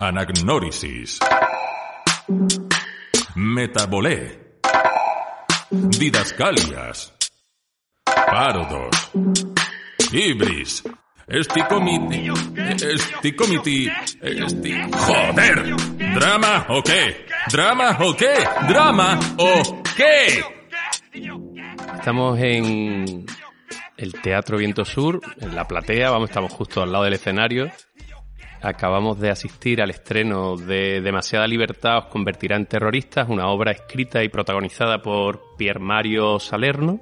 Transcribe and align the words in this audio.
Anagnórisis. 0.00 1.20
Metabolé. 3.36 4.58
Didascalias. 5.70 7.12
Parodos. 8.04 9.10
Ibris. 10.12 10.82
Esticomiti. 11.28 12.30
Esticomiti. 12.66 13.88
Esti... 14.20 14.82
¡Joder! 14.92 15.76
¿Drama 16.14 16.66
o 16.70 16.82
qué? 16.82 17.26
¿Drama 17.50 17.98
o 18.00 18.16
qué? 18.16 18.34
¿Drama 18.68 19.18
o 19.38 19.82
qué? 19.96 20.44
Estamos 21.94 22.38
en 22.40 23.26
el 23.96 24.12
Teatro 24.20 24.58
Viento 24.58 24.84
Sur, 24.84 25.20
en 25.40 25.54
la 25.54 25.66
platea, 25.66 26.10
vamos, 26.10 26.30
estamos 26.30 26.52
justo 26.52 26.82
al 26.82 26.90
lado 26.90 27.04
del 27.04 27.14
escenario. 27.14 27.70
Acabamos 28.62 29.18
de 29.18 29.28
asistir 29.28 29.82
al 29.82 29.90
estreno 29.90 30.56
de 30.56 31.00
Demasiada 31.00 31.48
Libertad 31.48 31.98
os 31.98 32.04
convertirá 32.06 32.56
en 32.56 32.66
terroristas, 32.66 33.28
una 33.28 33.48
obra 33.48 33.72
escrita 33.72 34.22
y 34.22 34.28
protagonizada 34.28 35.02
por 35.02 35.56
Pier 35.58 35.80
Mario 35.80 36.38
Salerno, 36.38 37.00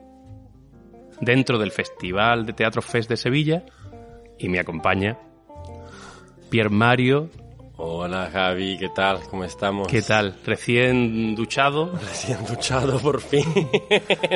dentro 1.20 1.58
del 1.58 1.70
Festival 1.70 2.46
de 2.46 2.54
Teatro 2.54 2.80
Fest 2.80 3.10
de 3.10 3.18
Sevilla, 3.18 3.62
y 4.38 4.48
me 4.48 4.58
acompaña 4.58 5.18
Pier 6.48 6.70
Mario. 6.70 7.28
Hola 7.82 8.28
Javi, 8.30 8.76
¿qué 8.76 8.90
tal? 8.90 9.20
¿Cómo 9.30 9.42
estamos? 9.44 9.88
¿Qué 9.88 10.02
tal? 10.02 10.36
Recién 10.44 11.34
duchado. 11.34 11.92
Recién 12.00 12.44
duchado 12.44 12.98
por 12.98 13.22
fin. 13.22 13.44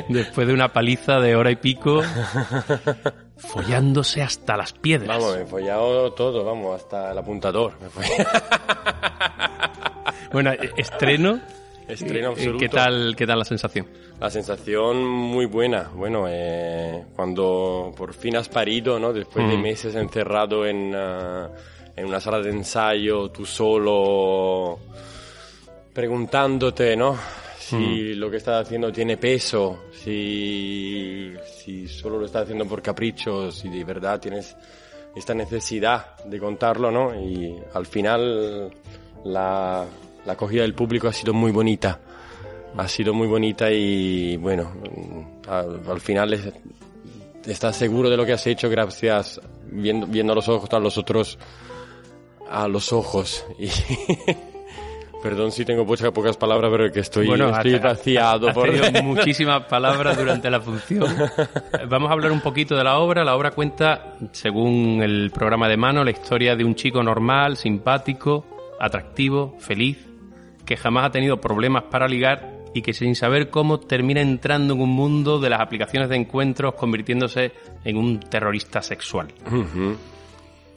Después 0.09 0.47
de 0.47 0.55
una 0.55 0.73
paliza 0.73 1.20
de 1.20 1.37
hora 1.37 1.50
y 1.50 1.56
pico. 1.56 2.03
follándose 3.37 4.22
hasta 4.22 4.56
las 4.56 4.72
piedras. 4.72 5.19
Vamos, 5.19 5.37
me 5.37 5.42
he 5.42 5.47
follado 5.47 6.11
todo, 6.15 6.42
vamos, 6.45 6.75
hasta 6.81 7.12
el 7.12 7.19
apuntador. 7.19 7.75
Me 7.83 7.89
bueno, 10.33 10.53
e- 10.53 10.70
estreno. 10.78 11.39
Estreno 11.87 12.28
absoluto. 12.31 12.59
¿Qué 12.61 12.70
tal, 12.70 13.15
¿Qué 13.15 13.27
tal 13.27 13.39
la 13.41 13.45
sensación? 13.45 13.87
La 14.19 14.31
sensación 14.31 15.05
muy 15.05 15.45
buena. 15.45 15.91
Bueno, 15.95 16.25
eh, 16.28 17.05
cuando 17.15 17.92
por 17.95 18.15
fin 18.15 18.37
has 18.37 18.48
parido, 18.48 18.98
¿no? 18.98 19.12
Después 19.12 19.47
de 19.47 19.59
Mm. 19.59 19.62
meses 19.62 19.95
encerrado 19.97 20.65
en, 20.65 20.95
ah, 20.97 21.50
en 21.97 22.06
una 22.06 22.20
sala 22.20 22.41
de 22.41 22.50
ensayo, 22.50 23.31
tú 23.31 23.45
solo 23.47 24.78
preguntándote, 25.92 26.97
¿no? 26.97 27.17
Si 27.59 28.14
lo 28.14 28.31
que 28.31 28.37
estás 28.39 28.67
haciendo 28.67 28.92
tiene 28.92 29.17
peso, 29.17 29.84
si, 29.92 31.33
si 31.56 31.89
solo 31.89 32.19
lo 32.19 32.27
estás 32.27 32.42
haciendo 32.42 32.67
por 32.67 32.83
capricho, 32.83 33.50
si 33.50 33.69
de 33.69 33.84
verdad 33.84 34.20
tienes 34.20 34.55
esta 35.17 35.33
necesidad 35.34 36.17
de 36.25 36.39
contarlo, 36.39 36.91
¿no? 36.91 37.15
Y 37.19 37.56
al 37.72 37.87
final 37.87 38.70
la, 39.25 39.87
la 40.27 40.33
acogida 40.33 40.62
del 40.62 40.75
público 40.75 41.09
ha 41.09 41.12
sido 41.12 41.33
muy 41.33 41.53
bonita. 41.53 42.00
Ha 42.77 42.89
sido 42.89 43.15
muy 43.15 43.28
bonita 43.28 43.70
y 43.70 44.37
bueno, 44.37 44.72
al, 45.49 45.81
al 45.88 46.00
final 46.00 46.34
es- 46.34 46.53
estás 47.47 47.76
seguro 47.76 48.11
de 48.11 48.16
lo 48.16 48.26
que 48.26 48.32
has 48.32 48.47
hecho 48.49 48.69
gracias 48.69 49.41
viendo, 49.71 50.06
viendo 50.06 50.32
a 50.32 50.37
los 50.37 50.49
ojos 50.49 50.69
a 50.72 50.81
los 50.81 50.99
otros 50.99 51.38
a 52.50 52.69
los 52.69 52.93
ojos 52.93 53.44
y 53.59 53.69
perdón 55.22 55.53
si 55.53 55.65
tengo 55.65 55.84
muchas 55.84 56.10
pocas 56.12 56.37
palabras 56.37 56.71
pero 56.71 56.93
que 56.93 57.00
estoy, 57.00 57.27
estoy 57.31 57.75
has- 57.75 57.82
vaciado 57.82 58.49
has 58.49 58.55
por 58.55 58.71
tenido 58.71 59.03
muchísimas 59.03 59.65
palabras 59.65 60.16
durante 60.19 60.50
la 60.50 60.60
función. 60.60 61.06
Vamos 61.88 62.10
a 62.10 62.12
hablar 62.12 62.31
un 62.32 62.41
poquito 62.43 62.77
de 62.77 62.84
la 62.84 62.99
obra. 62.99 63.25
La 63.25 63.34
obra 63.34 63.53
cuenta, 63.53 64.16
según 64.32 65.00
el 65.03 65.31
programa 65.32 65.69
de 65.69 65.77
mano, 65.78 66.05
la 66.05 66.10
historia 66.10 66.55
de 66.56 66.65
un 66.65 66.75
chico 66.75 67.03
normal, 67.03 67.56
simpático, 67.56 68.44
atractivo, 68.78 69.56
feliz, 69.59 69.97
que 70.66 70.76
jamás 70.76 71.06
ha 71.06 71.11
tenido 71.11 71.41
problemas 71.41 71.84
para 71.84 72.06
ligar 72.06 72.53
y 72.75 72.82
que 72.82 72.93
sin 72.93 73.15
saber 73.15 73.49
cómo 73.50 73.81
termina 73.81 74.21
entrando 74.21 74.75
en 74.75 74.81
un 74.82 74.91
mundo 74.91 75.38
de 75.38 75.49
las 75.49 75.61
aplicaciones 75.61 76.09
de 76.11 76.16
encuentros 76.16 76.75
convirtiéndose 76.75 77.53
en 77.84 77.97
un 77.97 78.21
terrorista 78.21 78.82
sexual. 78.82 79.28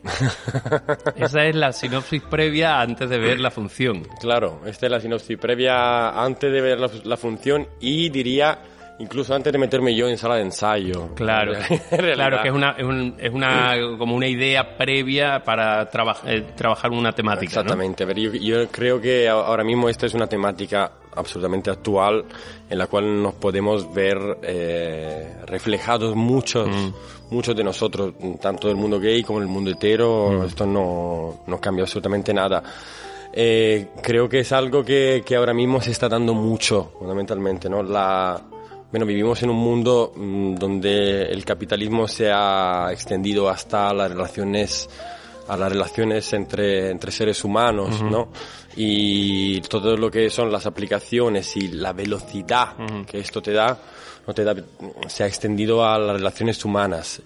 Esa 1.16 1.45
es 1.45 1.56
la 1.56 1.72
sinopsis 1.73 2.22
previa 2.23 2.79
antes 2.81 3.09
de 3.09 3.18
ver 3.18 3.40
la 3.40 3.51
función. 3.51 4.03
Claro, 4.19 4.62
esta 4.66 4.85
es 4.88 4.91
la 4.91 5.00
sinopsis 5.00 5.38
previa 5.38 6.09
antes 6.09 6.51
de 6.51 6.62
ver 6.62 6.79
la, 6.79 6.90
la 7.03 7.18
función 7.18 7.68
y 7.79 8.09
diría 8.09 8.59
incluso 9.00 9.35
antes 9.35 9.53
de 9.53 9.59
meterme 9.59 9.94
yo 9.96 10.07
en 10.07 10.17
sala 10.17 10.35
de 10.35 10.41
ensayo. 10.41 11.13
Claro, 11.16 11.53
En 11.91 12.13
claro 12.13 12.41
que 12.41 12.47
es 12.47 12.53
una, 12.53 12.72
es, 12.72 12.84
un- 12.84 13.16
es 13.19 13.31
una 13.31 13.75
como 13.97 14.16
una 14.16 14.28
idea 14.28 14.75
previa 14.75 15.44
para 15.44 15.88
traba- 15.91 16.17
eh, 16.25 16.46
trabajar 16.56 16.91
una 16.91 17.12
temática. 17.12 17.57
¿no? 17.57 17.62
Exactamente, 17.62 18.07
pero 18.07 18.19
yo, 18.19 18.31
yo 18.34 18.67
creo 18.69 19.00
que 19.00 19.29
ahora 19.29 19.63
mismo 19.63 19.88
esta 19.88 20.07
es 20.07 20.13
una 20.16 20.25
temática 20.28 20.91
absolutamente 21.16 21.69
actual 21.72 22.25
en 22.69 22.78
la 22.78 22.88
cual 22.88 23.22
nos 23.22 23.35
podemos 23.35 23.91
ver 23.94 24.17
eh, 24.44 25.35
reflejados 25.46 26.16
muchos, 26.16 26.67
Mm. 26.67 26.94
Muchos 27.29 27.55
de 27.55 27.63
nosotros, 27.63 28.13
tanto 28.39 28.67
del 28.67 28.77
mundo 28.77 28.99
gay 28.99 29.23
como 29.23 29.39
del 29.39 29.49
mundo 29.49 29.71
hetero, 29.71 30.29
Mm. 30.31 30.45
esto 30.45 30.65
no, 30.65 31.39
no 31.47 31.59
cambia 31.59 31.83
absolutamente 31.83 32.33
nada. 32.33 32.63
Eh, 33.33 33.89
creo 34.01 34.27
que 34.27 34.39
es 34.39 34.51
algo 34.51 34.83
que, 34.83 35.21
que 35.25 35.35
ahora 35.35 35.53
mismo 35.53 35.81
se 35.81 35.91
está 35.91 36.09
dando 36.09 36.33
mucho, 36.33 36.93
fundamentalmente, 36.97 37.69
¿no? 37.69 37.83
La, 37.83 38.41
bueno, 38.89 39.05
vivimos 39.05 39.43
en 39.43 39.49
un 39.49 39.57
mundo 39.57 40.13
mm, 40.16 40.55
donde 40.55 41.23
el 41.23 41.43
capitalismo 41.43 42.07
se 42.07 42.31
ha 42.31 42.87
extendido 42.91 43.49
hasta 43.49 43.93
las 43.93 44.09
relaciones 44.11 44.89
a 45.47 45.58
las 45.58 45.72
relaciones 45.72 46.31
entre, 46.34 46.91
entre 46.91 47.12
seres 47.12 47.44
humanos, 47.44 48.02
¿no? 48.02 48.30
Y 48.75 49.62
todo 49.62 49.96
lo 49.97 50.12
que 50.12 50.30
son 50.30 50.52
las 50.52 50.66
aplicaciones 50.66 51.56
y 51.58 51.69
la 51.69 51.94
velocidad 51.94 52.75
que 53.06 53.19
esto 53.19 53.41
te 53.41 53.52
da, 53.52 53.80
no 54.25 54.34
te 54.34 54.44
da, 54.44 54.56
se 55.08 55.24
ha 55.24 55.28
extendido 55.28 55.85
a 55.85 55.97
las 55.97 56.18
relaciones 56.18 56.63
humanas. 56.63 57.22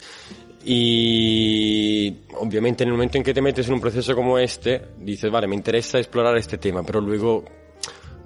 Y 0.64 2.14
obviamente 2.38 2.84
en 2.84 2.90
el 2.90 2.94
momento 2.94 3.18
en 3.18 3.24
que 3.24 3.34
te 3.34 3.42
metes 3.42 3.68
en 3.68 3.74
un 3.74 3.82
proceso 3.82 4.16
como 4.16 4.38
este, 4.38 4.82
dices, 5.00 5.32
vale, 5.32 5.48
me 5.48 5.56
interesa 5.56 5.98
explorar 5.98 6.38
este 6.38 6.58
tema, 6.58 6.84
pero 6.84 7.02
luego 7.02 7.44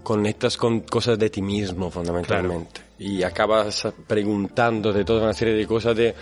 conectas 0.03 0.57
con 0.57 0.81
cosas 0.81 1.17
de 1.17 1.29
ti 1.29 1.41
mismo 1.41 1.89
fundamentalmente. 1.89 2.81
Y 2.99 3.23
acabas 3.23 3.87
preguntándote 4.07 5.03
toda 5.03 5.23
una 5.23 5.33
serie 5.33 5.53
de 5.53 5.65
cosas 5.65 5.95
de 5.95 6.13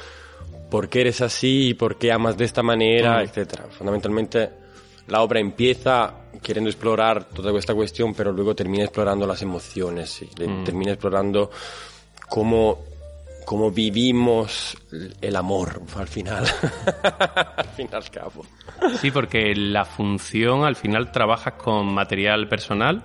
por 0.73 0.89
qué 0.89 1.01
eres 1.01 1.21
así 1.21 1.69
y 1.69 1.73
por 1.75 1.97
qué 1.99 2.11
amas 2.11 2.35
de 2.35 2.45
esta 2.45 2.63
manera, 2.63 3.21
etcétera. 3.21 3.65
Fundamentalmente 3.69 4.49
la 5.07 5.21
obra 5.21 5.39
empieza 5.39 6.15
queriendo 6.41 6.69
explorar 6.71 7.25
toda 7.25 7.57
esta 7.59 7.75
cuestión, 7.75 8.13
pero 8.15 8.31
luego 8.31 8.55
termina 8.55 8.85
explorando 8.85 9.27
las 9.27 9.41
emociones, 9.43 10.21
y 10.23 10.29
le- 10.39 10.63
termina 10.63 10.93
explorando 10.93 11.51
cómo, 12.27 12.79
cómo 13.45 13.69
vivimos 13.69 14.75
el 15.21 15.35
amor 15.35 15.81
al 15.95 16.07
final. 16.07 16.45
al 17.55 17.65
fin 17.75 17.87
y 17.91 17.95
al 17.95 18.09
cabo. 18.09 18.43
Sí, 18.99 19.11
porque 19.11 19.53
la 19.55 19.85
función 19.85 20.63
al 20.65 20.75
final 20.75 21.11
trabajas 21.11 21.53
con 21.53 21.93
material 21.93 22.47
personal. 22.47 23.03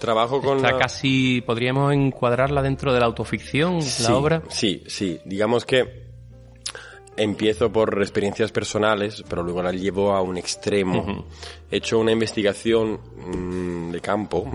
Trabajo 0.00 0.40
con... 0.40 0.56
Está 0.56 0.72
la- 0.72 0.78
casi, 0.78 1.42
podríamos 1.42 1.92
encuadrarla 1.92 2.60
dentro 2.62 2.92
de 2.92 3.00
la 3.00 3.06
autoficción, 3.06 3.82
Sí, 3.82 4.02
la 4.02 4.16
obra. 4.16 4.42
Sí, 4.48 4.82
sí. 4.88 5.20
Digamos 5.24 5.64
que 5.64 6.07
empiezo 7.18 7.72
por 7.72 8.00
experiencias 8.00 8.52
personales, 8.52 9.24
pero 9.28 9.42
luego 9.42 9.62
la 9.62 9.72
llevo 9.72 10.12
a 10.12 10.22
un 10.22 10.36
extremo. 10.36 11.24
He 11.70 11.78
hecho 11.78 11.98
una 11.98 12.12
investigación 12.12 13.00
mm, 13.16 13.90
de 13.90 14.00
campo. 14.00 14.50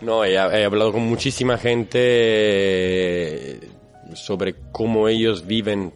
no, 0.00 0.24
he, 0.24 0.34
he 0.34 0.64
hablado 0.64 0.92
con 0.92 1.02
muchísima 1.02 1.58
gente 1.58 1.98
eh, 2.00 3.60
sobre 4.14 4.54
cómo 4.72 5.08
ellos 5.08 5.46
viven 5.46 5.94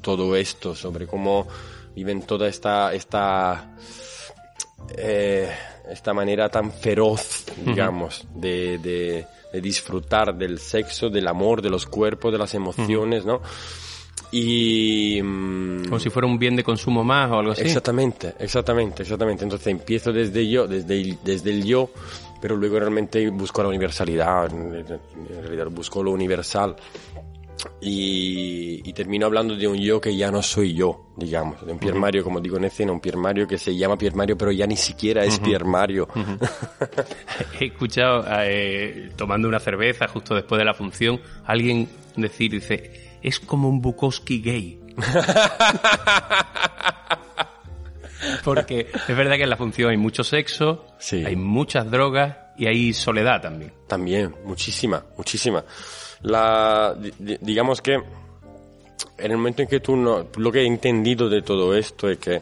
todo 0.00 0.36
esto, 0.36 0.74
sobre 0.74 1.06
cómo 1.06 1.46
viven 1.94 2.22
toda 2.22 2.48
esta 2.48 2.92
esta 2.94 3.74
eh, 4.96 5.50
esta 5.90 6.12
manera 6.12 6.48
tan 6.48 6.72
feroz, 6.72 7.44
digamos, 7.64 8.26
de, 8.34 8.78
de- 8.78 9.26
de 9.52 9.60
disfrutar 9.60 10.34
del 10.36 10.58
sexo, 10.58 11.08
del 11.08 11.26
amor, 11.28 11.62
de 11.62 11.70
los 11.70 11.86
cuerpos, 11.86 12.32
de 12.32 12.38
las 12.38 12.54
emociones, 12.54 13.24
¿no? 13.24 13.40
Y... 14.32 15.20
mm, 15.22 15.84
Como 15.84 15.98
si 16.00 16.10
fuera 16.10 16.26
un 16.26 16.38
bien 16.38 16.56
de 16.56 16.64
consumo 16.64 17.04
más 17.04 17.30
o 17.30 17.38
algo 17.38 17.52
así. 17.52 17.62
Exactamente, 17.62 18.34
exactamente, 18.38 19.02
exactamente. 19.02 19.44
Entonces 19.44 19.68
empiezo 19.68 20.12
desde 20.12 20.48
yo, 20.48 20.66
desde 20.66 21.00
el, 21.00 21.18
desde 21.22 21.50
el 21.50 21.64
yo, 21.64 21.90
pero 22.40 22.56
luego 22.56 22.78
realmente 22.78 23.28
busco 23.30 23.62
la 23.62 23.68
universalidad, 23.68 24.52
en 24.52 24.84
realidad 25.42 25.66
busco 25.70 26.02
lo 26.02 26.10
universal. 26.10 26.76
Y, 27.80 28.82
y 28.88 28.92
termino 28.92 29.26
hablando 29.26 29.56
de 29.56 29.66
un 29.66 29.78
yo 29.78 30.00
que 30.00 30.14
ya 30.16 30.30
no 30.30 30.42
soy 30.42 30.74
yo, 30.74 31.06
digamos, 31.16 31.64
de 31.64 31.72
un 31.72 31.78
Pier 31.78 31.94
Mario, 31.94 32.22
como 32.22 32.40
digo 32.40 32.56
en 32.58 32.64
escena, 32.64 32.92
un 32.92 33.00
Pier 33.00 33.16
Mario 33.16 33.46
que 33.48 33.56
se 33.58 33.74
llama 33.76 33.96
Pier 33.96 34.14
Mario, 34.14 34.36
pero 34.36 34.52
ya 34.52 34.66
ni 34.66 34.76
siquiera 34.76 35.24
es 35.24 35.38
Pier 35.40 35.64
Mario. 35.64 36.06
He 37.60 37.66
escuchado, 37.66 38.24
eh, 38.42 39.10
tomando 39.16 39.48
una 39.48 39.58
cerveza 39.60 40.06
justo 40.08 40.34
después 40.34 40.58
de 40.58 40.64
la 40.64 40.74
función, 40.74 41.20
alguien 41.44 41.88
decir, 42.16 42.50
dice, 42.50 43.18
es 43.22 43.40
como 43.40 43.68
un 43.68 43.80
Bukowski 43.80 44.40
gay. 44.40 44.80
Porque 48.44 48.88
es 49.08 49.16
verdad 49.16 49.36
que 49.36 49.42
en 49.44 49.50
la 49.50 49.56
función 49.56 49.90
hay 49.90 49.96
mucho 49.96 50.24
sexo, 50.24 50.86
Sí. 50.98 51.22
hay 51.24 51.36
muchas 51.36 51.90
drogas 51.90 52.36
y 52.56 52.66
hay 52.66 52.92
soledad 52.92 53.40
también. 53.42 53.72
También, 53.86 54.34
muchísima, 54.44 55.04
muchísima. 55.16 55.64
La, 56.26 56.94
di- 56.98 57.12
di- 57.18 57.38
digamos 57.40 57.80
que 57.80 57.94
en 57.94 59.30
el 59.30 59.36
momento 59.36 59.62
en 59.62 59.68
que 59.68 59.80
tú 59.80 59.96
no, 59.96 60.26
lo 60.36 60.50
que 60.52 60.60
he 60.62 60.66
entendido 60.66 61.28
de 61.28 61.42
todo 61.42 61.74
esto 61.76 62.08
es 62.08 62.18
que 62.18 62.40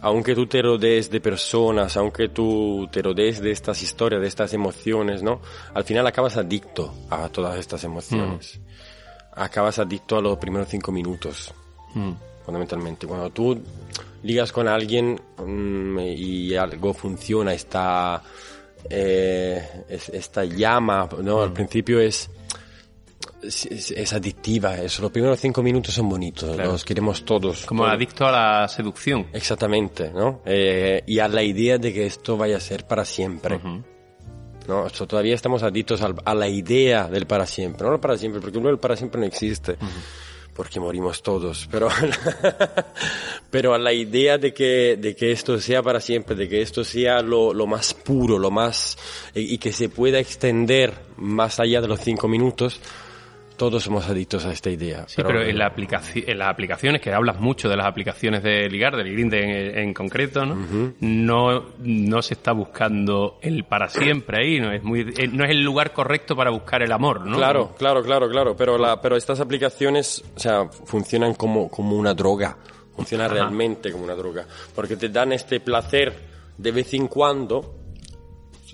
aunque 0.00 0.34
tú 0.34 0.46
te 0.46 0.62
rodees 0.62 1.10
de 1.10 1.20
personas, 1.20 1.96
aunque 1.98 2.28
tú 2.30 2.88
te 2.90 3.02
rodees 3.02 3.40
de 3.42 3.50
estas 3.50 3.82
historias, 3.82 4.20
de 4.22 4.28
estas 4.28 4.54
emociones, 4.54 5.22
¿no? 5.22 5.40
Al 5.74 5.84
final 5.84 6.06
acabas 6.06 6.36
adicto 6.38 6.94
a 7.10 7.28
todas 7.28 7.58
estas 7.58 7.84
emociones. 7.84 8.58
Acabas 9.34 9.78
adicto 9.78 10.16
a 10.16 10.22
los 10.22 10.38
primeros 10.38 10.68
cinco 10.68 10.90
minutos 10.92 11.52
Mm. 11.94 12.12
fundamentalmente. 12.46 13.06
Cuando 13.06 13.28
tú 13.30 13.60
ligas 14.22 14.50
con 14.50 14.66
alguien 14.66 15.20
mm, 15.36 15.98
y 16.00 16.54
algo 16.56 16.94
funciona, 16.94 17.52
esta, 17.52 18.22
eh, 18.88 19.84
es- 19.90 20.08
esta 20.08 20.44
llama, 20.44 21.06
¿no? 21.22 21.42
Al 21.42 21.52
principio 21.52 22.00
es, 22.00 22.30
es, 23.42 23.66
es- 23.66 23.90
es 23.90 24.12
adictiva, 24.12 24.76
eso. 24.78 25.02
Los 25.02 25.10
primeros 25.10 25.40
cinco 25.40 25.62
minutos 25.62 25.94
son 25.94 26.08
bonitos, 26.08 26.54
Claro. 26.54 26.72
los 26.72 26.84
queremos 26.84 27.24
todos. 27.24 27.66
Como 27.66 27.82
todos. 27.84 27.94
adicto 27.94 28.26
a 28.26 28.32
la 28.32 28.68
seducción. 28.68 29.26
Exactamente, 29.32 30.10
¿no? 30.10 30.40
Eh, 30.46 31.02
y 31.06 31.18
a 31.18 31.28
la 31.28 31.42
idea 31.42 31.78
de 31.78 31.92
que 31.92 32.06
esto 32.06 32.36
vaya 32.36 32.56
a 32.56 32.60
ser 32.60 32.86
para 32.86 33.04
siempre. 33.04 33.60
¿no? 34.68 34.86
Esto 34.86 35.06
todavía 35.08 35.34
estamos 35.34 35.62
adictos 35.64 36.02
al- 36.02 36.14
a 36.24 36.34
la 36.36 36.46
idea 36.48 37.08
del 37.08 37.26
para 37.26 37.46
siempre, 37.46 37.84
no 37.86 37.94
el 37.94 38.00
para 38.00 38.16
siempre, 38.16 38.40
porque 38.40 38.58
luego 38.58 38.70
el 38.70 38.78
para 38.78 38.94
siempre 38.94 39.20
no 39.20 39.26
existe, 39.26 39.76
porque 40.54 40.78
morimos 40.78 41.20
todos, 41.20 41.66
pero, 41.68 41.88
pero 43.50 43.74
a 43.74 43.78
la 43.78 43.92
idea 43.92 44.38
de 44.38 44.52
que, 44.54 44.96
de 45.00 45.14
que 45.16 45.32
esto 45.32 45.58
sea 45.60 45.82
para 45.82 46.00
siempre, 46.00 46.34
de 46.36 46.48
que 46.48 46.62
esto 46.62 46.84
sea 46.84 47.20
lo, 47.22 47.52
lo 47.52 47.66
más 47.66 47.92
puro, 47.94 48.38
lo 48.38 48.50
más, 48.50 48.96
y, 49.34 49.54
y 49.54 49.58
que 49.58 49.72
se 49.72 49.88
pueda 49.88 50.18
extender 50.18 50.94
más 51.16 51.60
allá 51.60 51.80
de 51.80 51.88
los 51.88 52.00
cinco 52.00 52.28
minutos, 52.28 52.80
todos 53.56 53.82
somos 53.82 54.08
adictos 54.08 54.44
a 54.44 54.52
esta 54.52 54.70
idea. 54.70 55.04
Sí, 55.08 55.22
pero, 55.22 55.42
en, 55.42 55.58
la 55.58 55.72
en 55.74 56.38
las 56.38 56.48
aplicaciones, 56.48 57.00
que 57.00 57.12
hablas 57.12 57.40
mucho 57.40 57.68
de 57.68 57.76
las 57.76 57.86
aplicaciones 57.86 58.42
de 58.42 58.68
ligar, 58.68 58.96
del 58.96 59.12
Grindr 59.12 59.36
en, 59.36 59.78
en 59.78 59.94
concreto, 59.94 60.44
¿no? 60.44 60.56
no 61.00 61.64
no 61.78 62.22
se 62.22 62.34
está 62.34 62.52
buscando 62.52 63.38
el 63.42 63.64
para 63.64 63.88
siempre 63.88 64.38
ahí, 64.38 64.60
no 64.60 64.72
es 64.72 64.82
muy 64.82 65.00
eh, 65.00 65.28
no 65.28 65.44
es 65.44 65.50
el 65.50 65.62
lugar 65.62 65.92
correcto 65.92 66.36
para 66.36 66.50
buscar 66.50 66.82
el 66.82 66.92
amor, 66.92 67.26
¿no? 67.26 67.36
Claro, 67.36 67.74
claro, 67.76 68.02
claro, 68.02 68.28
claro. 68.28 68.56
Pero, 68.56 68.78
la, 68.78 69.00
pero 69.00 69.16
estas 69.16 69.40
aplicaciones, 69.40 70.22
o 70.36 70.38
sea, 70.38 70.68
funcionan 70.68 71.34
como, 71.34 71.68
como 71.68 71.96
una 71.96 72.14
droga. 72.14 72.56
Funcionan 72.94 73.30
realmente 73.30 73.90
como 73.90 74.04
una 74.04 74.14
droga. 74.14 74.46
Porque 74.74 74.96
te 74.96 75.08
dan 75.08 75.32
este 75.32 75.60
placer 75.60 76.14
de 76.58 76.72
vez 76.72 76.92
en 76.94 77.08
cuando, 77.08 77.81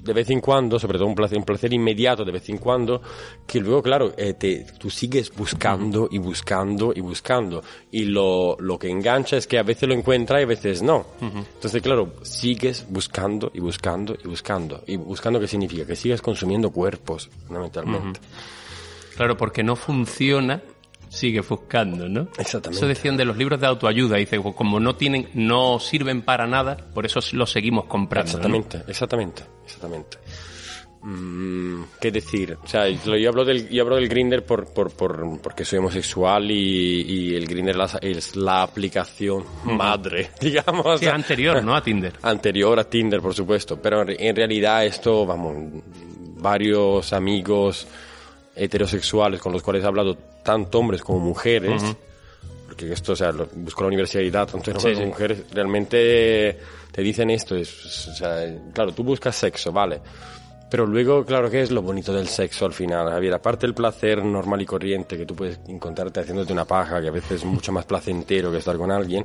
de 0.03 0.12
vez 0.12 0.31
en 0.31 0.41
cuando, 0.41 0.79
sobre 0.79 0.99
todo 0.99 1.09
un 1.09 1.15
placer, 1.15 1.39
un 1.39 1.45
placer 1.45 1.73
inmediato 1.73 2.25
de 2.25 2.33
vez 2.33 2.49
en 2.49 2.59
cuando, 2.59 3.00
que 3.47 3.61
luego, 3.61 3.83
claro, 3.83 4.12
eh, 4.17 4.35
te, 4.35 4.67
tú 4.79 4.91
sigues 4.91 5.33
buscando 5.35 6.09
y 6.11 6.19
buscando 6.19 6.93
y 6.95 7.00
buscando. 7.00 7.62
Y 7.91 8.05
lo, 8.05 8.56
lo 8.59 8.79
que 8.79 8.89
engancha 8.89 9.37
es 9.37 9.47
que 9.47 9.59
a 9.59 9.62
veces 9.62 9.89
lo 9.89 9.95
encuentra 9.95 10.41
y 10.41 10.45
a 10.45 10.47
veces 10.47 10.83
no. 10.83 11.06
Entonces, 11.21 11.83
claro, 11.83 12.12
sigues 12.23 12.87
buscando 12.89 13.50
y 13.55 13.61
buscando 13.61 14.17
y 14.23 14.29
buscando. 14.29 14.83
¿Y 14.87 14.97
buscando 14.97 15.41
qué 15.41 15.47
significa? 15.47 15.87
Que 15.87 15.97
sigues 15.97 16.23
consumiendo 16.23 16.71
cuerpos, 16.71 17.31
fundamentalmente. 17.47 18.21
Claro, 19.17 19.37
porque 19.37 19.62
no 19.65 19.75
funciona, 19.75 20.62
sigue 21.09 21.41
buscando, 21.41 22.09
¿no? 22.09 22.29
Exactamente. 22.39 22.79
Eso 22.79 22.87
decían 22.87 23.17
de 23.17 23.25
los 23.25 23.37
libros 23.37 23.61
de 23.61 23.67
autoayuda, 23.67 24.17
dice, 24.17 24.41
como 24.41 24.81
no 24.81 24.97
tienen, 24.97 25.29
no 25.35 25.79
sirven 25.79 26.23
para 26.23 26.47
nada, 26.47 26.77
por 26.77 27.07
eso 27.07 27.21
los 27.33 27.51
seguimos 27.51 27.85
comprando. 27.87 28.33
¿no? 28.33 28.39
Exactamente, 28.39 28.85
exactamente, 28.89 29.43
exactamente. 29.65 30.19
Mm, 31.01 31.85
¿Qué 32.01 32.11
decir? 32.11 32.59
O 32.63 32.67
sea, 32.67 32.89
yo 32.89 33.29
hablo 33.29 33.45
del, 33.45 33.69
yo 33.69 33.83
hablo 33.85 33.97
del 33.97 34.09
Grinder 34.09 34.45
por, 34.45 34.73
por, 34.73 34.91
por, 34.91 35.41
porque 35.41 35.65
soy 35.65 35.79
homosexual 35.79 36.51
y, 36.51 37.03
y 37.03 37.35
el 37.37 37.47
Grinder 37.47 37.77
es 38.03 38.35
la 38.35 38.63
aplicación 38.63 39.45
madre, 39.65 40.31
digamos. 40.41 40.99
Sí, 40.99 41.07
anterior, 41.07 41.63
¿no? 41.63 41.77
A 41.77 41.83
Tinder. 41.83 42.15
Anterior 42.23 42.79
a 42.81 42.85
Tinder, 42.85 43.21
por 43.21 43.35
supuesto. 43.35 43.81
Pero 43.81 44.05
en 44.09 44.37
realidad 44.37 44.85
esto, 44.85 45.25
vamos, 45.25 45.83
varios 46.41 47.13
amigos 47.13 47.87
heterosexuales 48.59 49.41
con 49.41 49.53
los 49.53 49.63
cuales 49.63 49.85
he 49.85 49.87
hablado, 49.87 50.17
tanto 50.43 50.79
hombres 50.79 51.03
como 51.03 51.19
mujeres, 51.21 51.83
porque 52.67 52.93
esto, 52.93 53.13
o 53.13 53.17
sea, 53.17 53.33
lo- 53.33 53.49
busco 53.55 53.83
la 53.83 53.89
universidad, 53.89 54.47
tanto 54.47 54.57
hombres 54.71 54.83
Sí, 54.83 54.89
como 54.91 55.01
sí. 55.01 55.07
mujeres, 55.07 55.45
realmente 55.53 56.59
te 56.93 57.03
dicen 57.03 57.31
esto, 57.31 57.57
es, 57.57 58.09
o 58.09 58.15
sea, 58.15 58.45
claro, 58.75 58.93
tú 58.93 59.05
buscas 59.05 59.35
sexo, 59.37 59.73
vale. 59.73 60.01
Pero 60.70 60.87
luego, 60.87 61.25
claro, 61.25 61.50
¿qué 61.50 61.62
es 61.62 61.70
lo 61.70 61.81
bonito 61.81 62.12
del 62.12 62.29
sexo 62.29 62.67
al 62.67 62.75
final? 62.75 63.09
Javier, 63.09 63.32
aparte 63.35 63.67
del 63.67 63.75
placer 63.75 64.23
normal 64.25 64.61
y 64.61 64.67
corriente 64.67 65.17
que 65.17 65.25
tú 65.25 65.35
puedes 65.35 65.59
encontrarte 65.67 66.20
haciéndote 66.20 66.53
una 66.53 66.67
paja, 66.67 67.00
que 67.00 67.09
a 67.09 67.11
veces 67.11 67.32
es 67.41 67.44
mucho 67.44 67.73
más 67.73 67.87
placentero 67.87 68.53
que 68.53 68.59
estar 68.59 68.76
con 68.76 68.91
alguien, 68.91 69.25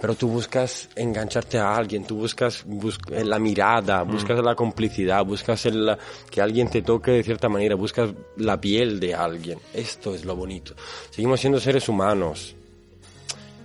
pero 0.00 0.14
tú 0.14 0.28
buscas 0.28 0.88
engancharte 0.94 1.58
a 1.58 1.74
alguien, 1.74 2.04
tú 2.06 2.16
buscas 2.18 2.62
bus- 2.64 2.98
eh, 3.10 3.24
la 3.24 3.38
mirada, 3.40 4.02
buscas 4.04 4.38
la 4.44 4.54
complicidad, 4.54 5.24
buscas 5.24 5.66
el, 5.66 5.96
que 6.30 6.40
alguien 6.40 6.70
te 6.70 6.82
toque 6.82 7.10
de 7.10 7.22
cierta 7.24 7.48
manera, 7.48 7.74
buscas 7.74 8.10
la 8.36 8.60
piel 8.60 9.00
de 9.00 9.12
alguien. 9.14 9.58
Esto 9.74 10.14
es 10.14 10.24
lo 10.24 10.36
bonito. 10.36 10.74
Seguimos 11.10 11.40
siendo 11.40 11.58
seres 11.58 11.88
humanos. 11.88 12.54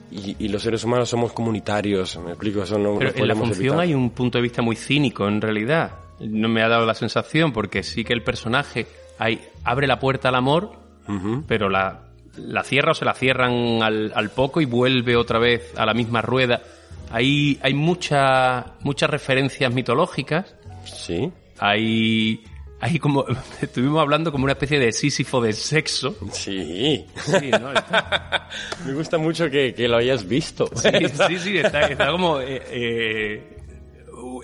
Y, 0.09 0.35
y 0.39 0.47
los 0.49 0.61
seres 0.63 0.83
humanos 0.83 1.07
somos 1.07 1.31
comunitarios, 1.31 2.17
me 2.17 2.31
explico, 2.31 2.63
eso 2.63 2.77
no, 2.77 2.97
Pero 2.97 3.11
en 3.15 3.27
la 3.27 3.35
función 3.35 3.59
evitar. 3.59 3.79
hay 3.79 3.93
un 3.93 4.09
punto 4.09 4.37
de 4.37 4.41
vista 4.41 4.61
muy 4.61 4.75
cínico, 4.75 5.25
en 5.27 5.39
realidad. 5.39 5.91
No 6.21 6.47
me 6.49 6.61
ha 6.63 6.67
dado 6.67 6.85
la 6.85 6.93
sensación, 6.93 7.51
porque 7.51 7.83
sí 7.83 8.03
que 8.03 8.13
el 8.13 8.23
personaje 8.23 8.85
hay, 9.17 9.41
abre 9.63 9.87
la 9.87 9.99
puerta 9.99 10.29
al 10.29 10.35
amor, 10.35 10.71
pero 11.47 11.69
la, 11.69 12.03
la 12.37 12.63
cierra 12.63 12.91
o 12.91 12.95
se 12.95 13.05
la 13.05 13.13
cierran 13.13 13.81
al, 13.83 14.11
al 14.15 14.29
poco 14.29 14.61
y 14.61 14.65
vuelve 14.65 15.15
otra 15.17 15.39
vez 15.39 15.73
a 15.77 15.85
la 15.85 15.93
misma 15.93 16.21
rueda. 16.21 16.61
Hay, 17.11 17.59
hay 17.61 17.73
mucha- 17.73 18.73
muchas 18.81 19.09
referencias 19.09 19.73
mitológicas, 19.73 20.55
Sí. 20.85 21.29
hay, 21.59 22.41
hay 22.79 22.97
como, 22.99 23.25
estuvimos 23.61 23.99
hablando 24.01 24.31
como 24.31 24.45
una 24.45 24.53
especie 24.53 24.79
de 24.79 24.91
sísifo 24.93 25.41
del 25.41 25.53
sexo. 25.55 26.15
Sí. 26.31 27.05
Sí, 27.17 27.51
¿no? 27.51 27.73
Está- 27.73 28.47
Me 28.85 28.93
gusta 28.93 29.17
mucho 29.17 29.49
que, 29.49 29.73
que 29.73 29.87
lo 29.89 29.97
hayas 29.97 30.25
visto. 30.27 30.69
Sí, 30.75 30.89
sí, 31.27 31.39
sí, 31.39 31.57
está, 31.57 31.81
está 31.87 32.11
como 32.11 32.39
eh, 32.39 32.61
eh, 32.69 33.57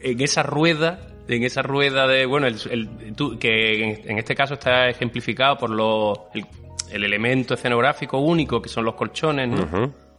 en 0.04 0.22
esa 0.22 0.44
rueda, 0.44 1.00
en 1.28 1.44
esa 1.44 1.62
rueda 1.62 2.08
de, 2.08 2.26
bueno, 2.26 2.48
el, 2.48 2.56
el- 2.70 3.14
tú- 3.16 3.38
que 3.38 3.84
en, 3.84 4.12
en 4.12 4.18
este 4.20 4.36
caso 4.36 4.54
está 4.56 4.90
ejemplificado 4.90 5.58
por 5.58 5.70
lo, 5.70 6.30
el, 6.34 6.46
el 6.92 7.04
elemento 7.04 7.54
escenográfico 7.56 8.18
único 8.20 8.62
que 8.62 8.70
son 8.70 8.86
los 8.86 8.96
colchones, 8.96 9.50
¿no? 9.50 9.58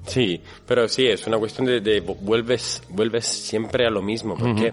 Sí, 0.07 0.41
pero 0.67 0.87
sí, 0.89 1.07
es 1.07 1.27
una 1.27 1.39
cuestión 1.39 1.67
de, 1.67 1.81
de 1.81 2.03
vu- 2.05 2.17
vuelves, 2.21 2.83
vuelves 2.91 3.27
siempre 3.27 3.87
a 3.87 3.91
lo 3.91 4.01
mismo. 4.01 4.37
Porque, 4.37 4.73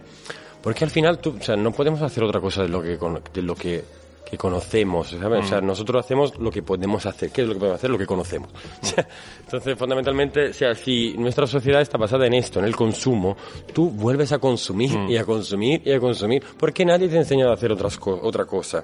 porque 0.62 0.84
al 0.84 0.90
final 0.92 1.20
tú, 1.20 1.36
o 1.40 1.42
sea, 1.44 1.56
no 1.56 1.72
podemos 1.72 2.02
hacer 2.02 2.24
otra 2.24 2.40
cosa 2.40 2.62
de 2.64 2.70
lo 2.70 2.82
que, 2.82 2.98
de 3.34 3.42
lo 3.42 3.56
que, 3.56 3.84
que 4.30 4.38
conocemos, 4.38 5.10
¿sabes? 5.10 5.46
O 5.46 5.48
sea, 5.48 5.62
nosotros 5.62 6.04
hacemos 6.04 6.38
lo 6.40 6.50
que 6.52 6.64
podemos 6.64 7.06
hacer. 7.06 7.30
¿Qué 7.32 7.42
es 7.44 7.48
lo 7.48 7.54
que 7.54 7.60
podemos 7.60 7.78
hacer? 7.80 7.90
Lo 7.90 7.98
que 7.98 8.06
conocemos. 8.08 8.50
Entonces, 9.46 9.78
fundamentalmente, 9.78 10.50
o 10.50 10.54
sea, 10.54 10.74
si 10.76 11.14
nuestra 11.18 11.46
sociedad 11.48 11.82
está 11.82 11.98
basada 11.98 12.26
en 12.28 12.34
esto, 12.34 12.60
en 12.60 12.66
el 12.66 12.76
consumo, 12.76 13.38
tú 13.74 13.90
vuelves 13.92 14.32
a 14.32 14.40
consumir 14.40 14.92
y 15.10 15.18
a 15.18 15.24
consumir 15.26 15.82
y 15.86 15.92
a 15.92 16.00
consumir. 16.00 16.44
porque 16.58 16.84
nadie 16.86 17.08
te 17.08 17.16
ha 17.18 17.20
enseñado 17.20 17.52
a 17.52 17.54
hacer 17.54 17.72
otras 17.72 17.98
co- 17.98 18.20
otra 18.22 18.46
cosa? 18.46 18.84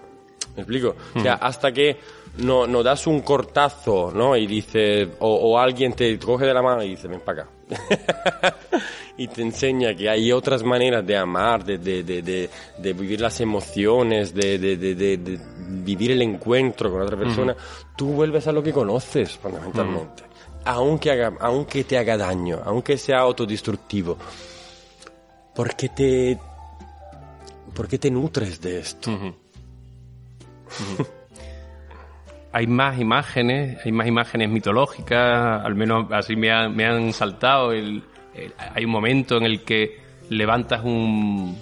¿Me 0.56 0.62
explico? 0.64 0.96
O 1.16 1.22
sea, 1.22 1.36
hasta 1.36 1.72
que 1.72 1.98
no, 2.38 2.66
no 2.68 2.82
das 2.84 3.08
un 3.08 3.22
cortazo, 3.22 4.12
¿no? 4.14 4.36
Y 4.38 4.48
dice, 4.48 5.08
o, 5.20 5.34
o 5.36 5.58
alguien 5.60 5.94
te 5.94 6.18
coge 6.20 6.46
de 6.46 6.54
la 6.54 6.62
mano 6.62 6.84
y 6.84 6.90
dice, 6.90 7.08
ven 7.08 7.22
para 7.22 7.44
acá. 7.44 7.50
y 9.18 9.28
te 9.28 9.42
enseña 9.42 9.94
que 9.96 10.10
hay 10.10 10.32
otras 10.32 10.64
maneras 10.64 11.06
de 11.06 11.16
amar, 11.18 11.64
de, 11.64 11.78
de, 11.78 12.04
de, 12.04 12.50
de, 12.78 12.94
vivir 12.94 13.22
las 13.22 13.40
emociones, 13.42 14.34
de, 14.34 14.58
de, 14.60 14.78
de, 14.78 14.96
de- 14.96 15.18
de 15.18 15.40
vivir 15.84 16.12
el 16.12 16.22
encuentro 16.22 16.92
con 16.92 17.02
otra 17.02 17.18
persona. 17.18 17.56
Tú 17.96 18.08
vuelves 18.08 18.46
a 18.48 18.52
lo 18.52 18.62
que 18.62 18.74
conoces, 18.74 19.38
fundamentalmente. 19.38 20.24
aunque, 20.66 21.12
haga, 21.12 21.34
aunque 21.40 21.84
te 21.86 21.98
haga 21.98 22.18
daño, 22.18 22.60
aunque 22.66 22.98
sea 22.98 23.20
autodestructivo, 23.20 24.18
¿por 25.56 25.76
qué 25.76 25.90
te, 25.90 26.38
por 27.74 27.88
qué 27.88 27.98
te 27.98 28.12
nutres 28.12 28.60
de 28.62 28.80
esto? 28.80 29.12
Hay 32.54 32.68
más 32.68 33.00
imágenes, 33.00 33.80
hay 33.86 33.92
más 33.92 34.08
imágenes 34.08 34.50
mitológicas, 34.50 35.64
al 35.66 35.76
menos 35.76 36.12
así 36.12 36.36
me, 36.36 36.52
han- 36.52 36.76
me 36.76 36.86
han 36.86 37.14
saltado. 37.14 37.72
El, 37.72 38.04
el- 38.36 38.54
hay 38.76 38.84
un 38.86 38.92
momento 38.92 39.38
en 39.38 39.44
el 39.44 39.62
que 39.62 40.00
levantas 40.30 40.84
un, 40.84 41.58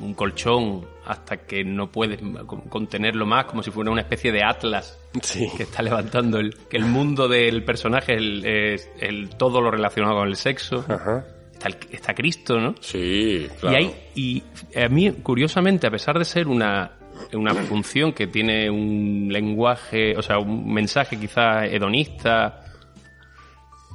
un 0.00 0.14
colchón 0.14 0.84
hasta 1.06 1.38
que 1.38 1.64
no 1.64 1.90
puedes 1.90 2.20
con- 2.46 2.62
contenerlo 2.62 3.24
más, 3.26 3.44
como 3.46 3.62
si 3.62 3.70
fuera 3.70 3.90
una 3.90 4.00
especie 4.02 4.32
de 4.32 4.42
atlas 4.42 4.98
Sí. 5.22 5.48
que 5.56 5.62
está 5.64 5.82
levantando 5.82 6.38
el, 6.38 6.54
que 6.68 6.76
el 6.76 6.84
mundo 6.86 7.28
del 7.28 7.62
personaje 7.64 8.14
el- 8.14 8.44
es 8.44 8.90
el, 9.00 9.30
todo 9.30 9.60
lo 9.62 9.70
relacionado 9.70 10.16
con 10.16 10.28
el 10.28 10.36
sexo. 10.36 10.84
Ajá. 10.88 11.24
Está, 11.52 11.68
está 11.90 12.14
Cristo, 12.14 12.58
¿no? 12.58 12.74
Sí, 12.80 13.48
claro. 13.60 13.78
Y, 13.78 13.82
hay, 13.82 13.94
y 14.14 14.42
a 14.78 14.88
mí, 14.88 15.10
curiosamente, 15.22 15.86
a 15.86 15.90
pesar 15.90 16.18
de 16.18 16.24
ser 16.26 16.48
una, 16.48 16.90
una 17.32 17.54
función 17.54 18.12
que 18.12 18.26
tiene 18.26 18.70
un 18.70 19.28
lenguaje, 19.30 20.16
o 20.16 20.22
sea, 20.22 20.38
un 20.38 20.72
mensaje 20.72 21.18
quizás 21.18 21.64
hedonista, 21.70 22.64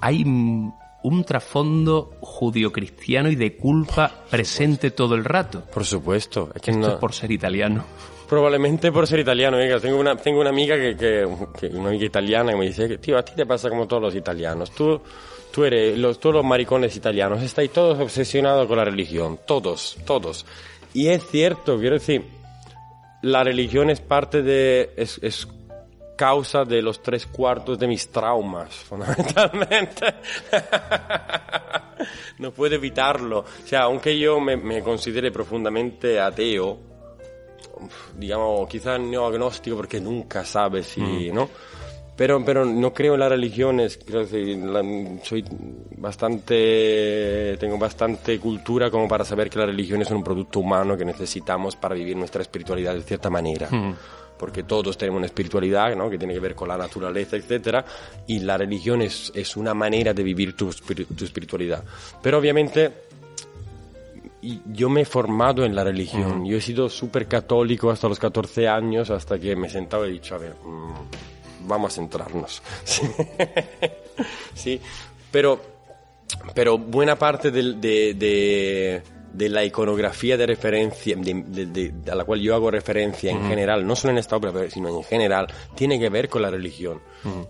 hay 0.01 0.23
un 0.23 1.23
trasfondo 1.25 2.17
judio-cristiano 2.21 3.29
y 3.29 3.35
de 3.35 3.55
culpa 3.55 4.11
presente 4.29 4.91
todo 4.91 5.15
el 5.15 5.23
rato. 5.25 5.63
Por 5.73 5.85
supuesto. 5.85 6.49
Es 6.55 6.61
que 6.61 6.71
Esto 6.71 6.87
no- 6.87 6.93
es 6.93 6.99
por 6.99 7.13
ser 7.13 7.31
italiano. 7.31 7.85
Probablemente 8.27 8.91
por 8.91 9.07
ser 9.07 9.19
italiano, 9.21 9.57
tengo 9.81 9.97
una, 9.99 10.15
tengo 10.15 10.39
una 10.41 10.49
amiga 10.51 10.75
que, 10.75 10.95
que, 10.95 11.27
que- 11.59 11.67
una 11.75 11.89
amiga 11.89 12.05
italiana 12.05 12.51
que 12.51 12.57
me 12.59 12.65
dice, 12.67 12.97
tío, 12.99 13.17
a 13.17 13.23
ti 13.23 13.31
te 13.35 13.45
pasa 13.45 13.69
como 13.69 13.87
todos 13.87 14.03
los 14.03 14.15
italianos, 14.15 14.69
tú, 14.71 15.01
tú 15.51 15.63
eres, 15.65 15.97
los, 15.97 16.19
todos 16.19 16.35
los 16.35 16.45
maricones 16.45 16.95
italianos, 16.95 17.41
estáis 17.41 17.71
todos 17.73 17.99
obsesionados 17.99 18.67
con 18.67 18.77
la 18.77 18.85
religión, 18.85 19.39
todos, 19.47 19.97
todos. 20.05 20.45
Y 20.93 21.07
es 21.07 21.25
cierto, 21.27 21.79
quiero 21.79 21.95
decir, 21.95 22.23
la 23.21 23.43
religión 23.43 23.89
es 23.89 23.99
parte 24.01 24.41
de, 24.41 24.93
es, 24.95 25.19
es 25.21 25.47
causa 26.15 26.65
de 26.65 26.81
los 26.81 27.01
tres 27.01 27.25
cuartos 27.25 27.79
de 27.79 27.87
mis 27.87 28.09
traumas, 28.09 28.73
fundamentalmente. 28.89 30.15
no 32.39 32.51
puedo 32.51 32.75
evitarlo. 32.75 33.39
O 33.39 33.67
sea, 33.67 33.83
aunque 33.83 34.17
yo 34.17 34.39
me, 34.39 34.57
me 34.57 34.81
considere 34.81 35.31
profundamente 35.31 36.19
ateo, 36.19 36.77
digamos, 38.17 38.67
quizás 38.67 38.99
no 38.99 39.25
agnóstico 39.25 39.77
porque 39.77 40.01
nunca 40.01 40.43
sabes 40.43 40.87
si, 40.87 41.31
¿no? 41.31 41.49
Pero, 42.19 42.43
pero 42.43 42.65
no 42.65 42.93
creo 42.93 43.13
en 43.13 43.21
las 43.21 43.29
religiones, 43.29 43.97
decir, 44.05 44.57
la- 44.57 44.83
soy 45.23 45.41
bastante, 45.97 47.55
tengo 47.59 47.77
bastante 47.77 48.37
cultura 48.39 48.91
como 48.91 49.07
para 49.07 49.23
saber 49.23 49.49
que 49.49 49.57
las 49.57 49.67
religiones 49.67 50.09
son 50.09 50.17
un 50.17 50.23
producto 50.23 50.59
humano 50.59 50.97
que 50.97 51.05
necesitamos 51.05 51.75
para 51.77 51.95
vivir 51.95 52.17
nuestra 52.17 52.41
espiritualidad 52.41 52.93
de 52.93 53.03
cierta 53.03 53.29
manera. 53.29 53.69
Porque 54.37 54.63
todos 54.63 54.97
tenemos 54.97 55.17
una 55.19 55.25
espiritualidad, 55.27 55.95
¿no? 55.95 56.09
Que 56.09 56.17
tiene 56.17 56.33
que 56.33 56.39
ver 56.39 56.55
con 56.55 56.67
la 56.67 56.77
naturaleza, 56.77 57.37
etcétera, 57.37 57.85
y 58.27 58.39
la 58.39 58.57
religión 58.57 59.01
es, 59.01 59.31
es 59.35 59.55
una 59.57 59.73
manera 59.73 60.13
de 60.13 60.23
vivir 60.23 60.55
tu, 60.57 60.69
tu 60.71 61.23
espiritualidad. 61.25 61.83
Pero 62.21 62.37
obviamente, 62.37 62.91
yo 64.73 64.89
me 64.89 65.01
he 65.01 65.05
formado 65.05 65.65
en 65.65 65.75
la 65.75 65.83
religión. 65.83 66.45
Yo 66.45 66.57
he 66.57 66.61
sido 66.61 66.89
súper 66.89 67.27
católico 67.27 67.89
hasta 67.91 68.07
los 68.07 68.19
14 68.19 68.67
años, 68.67 69.09
hasta 69.09 69.37
que 69.39 69.55
me 69.55 69.69
sentaba 69.69 70.05
y 70.05 70.11
he 70.11 70.13
dicho, 70.13 70.35
a 70.35 70.37
ver, 70.37 70.53
mm, 70.65 71.38
vamos 71.61 71.93
a 71.93 71.95
centrarnos. 71.95 72.61
Sí. 72.85 73.03
Sí. 74.53 74.81
Pero, 75.31 75.61
pero 76.53 76.77
buena 76.77 77.17
parte 77.17 77.51
del- 77.51 77.79
de, 77.79 78.13
de, 78.15 79.01
de 79.33 79.49
la 79.49 79.63
iconografía 79.63 80.37
de 80.37 80.45
referencia, 80.45 81.15
de, 81.17 81.43
de- 81.47 81.65
de- 81.67 82.11
a 82.11 82.15
la 82.15 82.23
cual 82.25 82.39
yo 82.41 82.55
hago 82.55 82.71
referencia 82.71 83.31
en 83.31 83.47
general, 83.47 83.85
no 83.85 83.95
solo 83.95 84.11
en 84.13 84.17
esta 84.19 84.35
obra, 84.35 84.51
sino 84.69 84.89
en 84.89 85.03
general, 85.03 85.47
tiene 85.75 85.99
que 85.99 86.09
ver 86.09 86.29
con 86.29 86.41
la 86.41 86.49
religión 86.49 87.01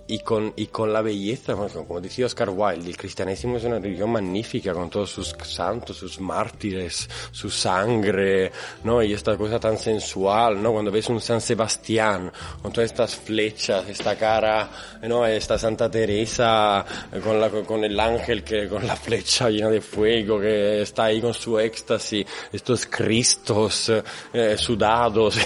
y, 0.08 0.20
con, 0.20 0.52
y 0.56 0.68
con 0.68 0.92
la 0.92 1.02
belleza. 1.02 1.54
Bueno, 1.54 1.86
como 1.88 2.02
decía 2.02 2.26
Oscar 2.26 2.50
Wilde, 2.50 2.90
el 2.90 2.98
cristianismo 2.98 3.58
es 3.58 3.64
una 3.64 3.80
religión 3.80 4.12
magnífica 4.12 4.74
con 4.74 4.90
todos 4.90 5.10
sus 5.12 5.36
santos, 5.44 5.98
sus 5.98 6.20
mártires, 6.20 7.08
su 7.32 7.50
sangre, 7.50 8.52
¿no? 8.84 9.02
Y 9.04 9.14
esta 9.14 9.38
cosa 9.38 9.60
tan 9.60 9.78
sensual, 9.78 10.62
¿no? 10.62 10.72
Cuando 10.74 10.92
ves 10.92 11.08
un 11.10 11.22
San 11.22 11.40
Sebastián 11.42 12.32
con 12.62 12.72
todas 12.74 12.92
estas 12.92 13.16
flechas, 13.16 13.88
esta 13.90 14.16
cara, 14.18 14.70
¿no? 15.04 15.26
Esta 15.26 15.58
Santa 15.58 15.90
Teresa 15.90 16.86
eh, 17.12 17.20
con, 17.24 17.40
la, 17.40 17.50
con 17.50 17.84
el 17.84 18.00
ángel 18.00 18.44
que 18.44 18.68
con 18.68 18.86
la 18.86 18.96
flecha 18.96 19.50
llena 19.50 19.70
de 19.70 19.82
fuego 19.82 20.40
que 20.40 20.82
está 20.82 21.06
ahí 21.06 21.22
con 21.22 21.34
su 21.34 21.60
éxtasis, 21.80 22.26
estos 22.52 22.86
cristos 22.86 23.90
eh, 23.90 24.04
eh, 24.34 24.58
sudados. 24.58 25.40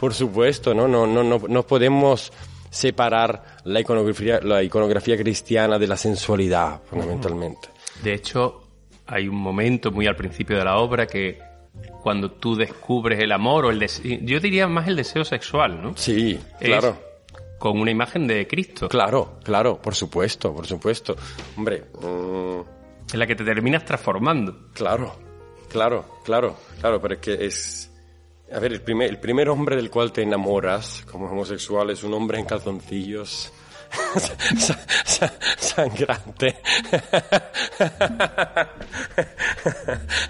Por 0.00 0.14
supuesto, 0.14 0.74
¿no? 0.74 0.88
No, 0.88 1.06
no, 1.06 1.22
no, 1.22 1.38
no 1.48 1.62
podemos 1.66 2.32
separar 2.70 3.42
la 3.64 3.80
iconografía, 3.80 4.40
la 4.40 4.62
iconografía 4.62 5.16
cristiana 5.16 5.78
de 5.78 5.86
la 5.86 5.96
sensualidad, 5.96 6.80
fundamentalmente. 6.88 7.68
De 8.02 8.14
hecho, 8.14 8.62
hay 9.06 9.28
un 9.28 9.36
momento 9.36 9.90
muy 9.90 10.06
al 10.06 10.16
principio 10.16 10.56
de 10.58 10.64
la 10.64 10.78
obra 10.78 11.06
que 11.06 11.38
cuando 12.02 12.30
tú 12.32 12.56
descubres 12.56 13.20
el 13.20 13.32
amor 13.32 13.66
o 13.66 13.70
el 13.70 13.78
deseo, 13.78 14.18
yo 14.22 14.40
diría 14.40 14.66
más 14.68 14.88
el 14.88 14.96
deseo 14.96 15.24
sexual, 15.24 15.82
¿no? 15.82 15.96
Sí, 15.96 16.38
Es 16.60 16.68
claro. 16.68 16.98
con 17.58 17.80
una 17.80 17.90
imagen 17.90 18.26
de 18.26 18.46
Cristo, 18.46 18.88
Claro, 18.88 19.38
claro, 19.42 19.80
por 19.80 19.94
supuesto, 19.94 20.54
por 20.54 20.66
supuesto. 20.66 21.16
Hombre, 21.56 21.84
mm, 22.00 22.77
en 23.12 23.18
la 23.18 23.26
que 23.26 23.34
te 23.36 23.44
terminas 23.44 23.84
transformando. 23.84 24.68
claro, 24.74 25.16
claro, 25.68 26.04
claro, 26.24 26.56
claro, 26.80 27.00
pero 27.00 27.14
es 27.14 27.20
que 27.20 27.46
es... 27.46 27.90
A 28.52 28.58
ver, 28.60 28.72
el 28.72 28.80
primer, 28.80 29.10
el 29.10 29.18
primer 29.20 29.48
hombre 29.50 29.76
del 29.76 29.90
cual 29.90 30.10
te 30.12 30.22
enamoras 30.22 31.04
como 31.10 31.26
homosexual 31.30 31.90
es 31.90 32.02
un 32.02 32.14
hombre 32.14 32.38
en 32.38 32.46
calzoncillos. 32.46 33.52
sa- 34.56 34.78
sa- 35.04 35.34
sangrante 35.58 36.56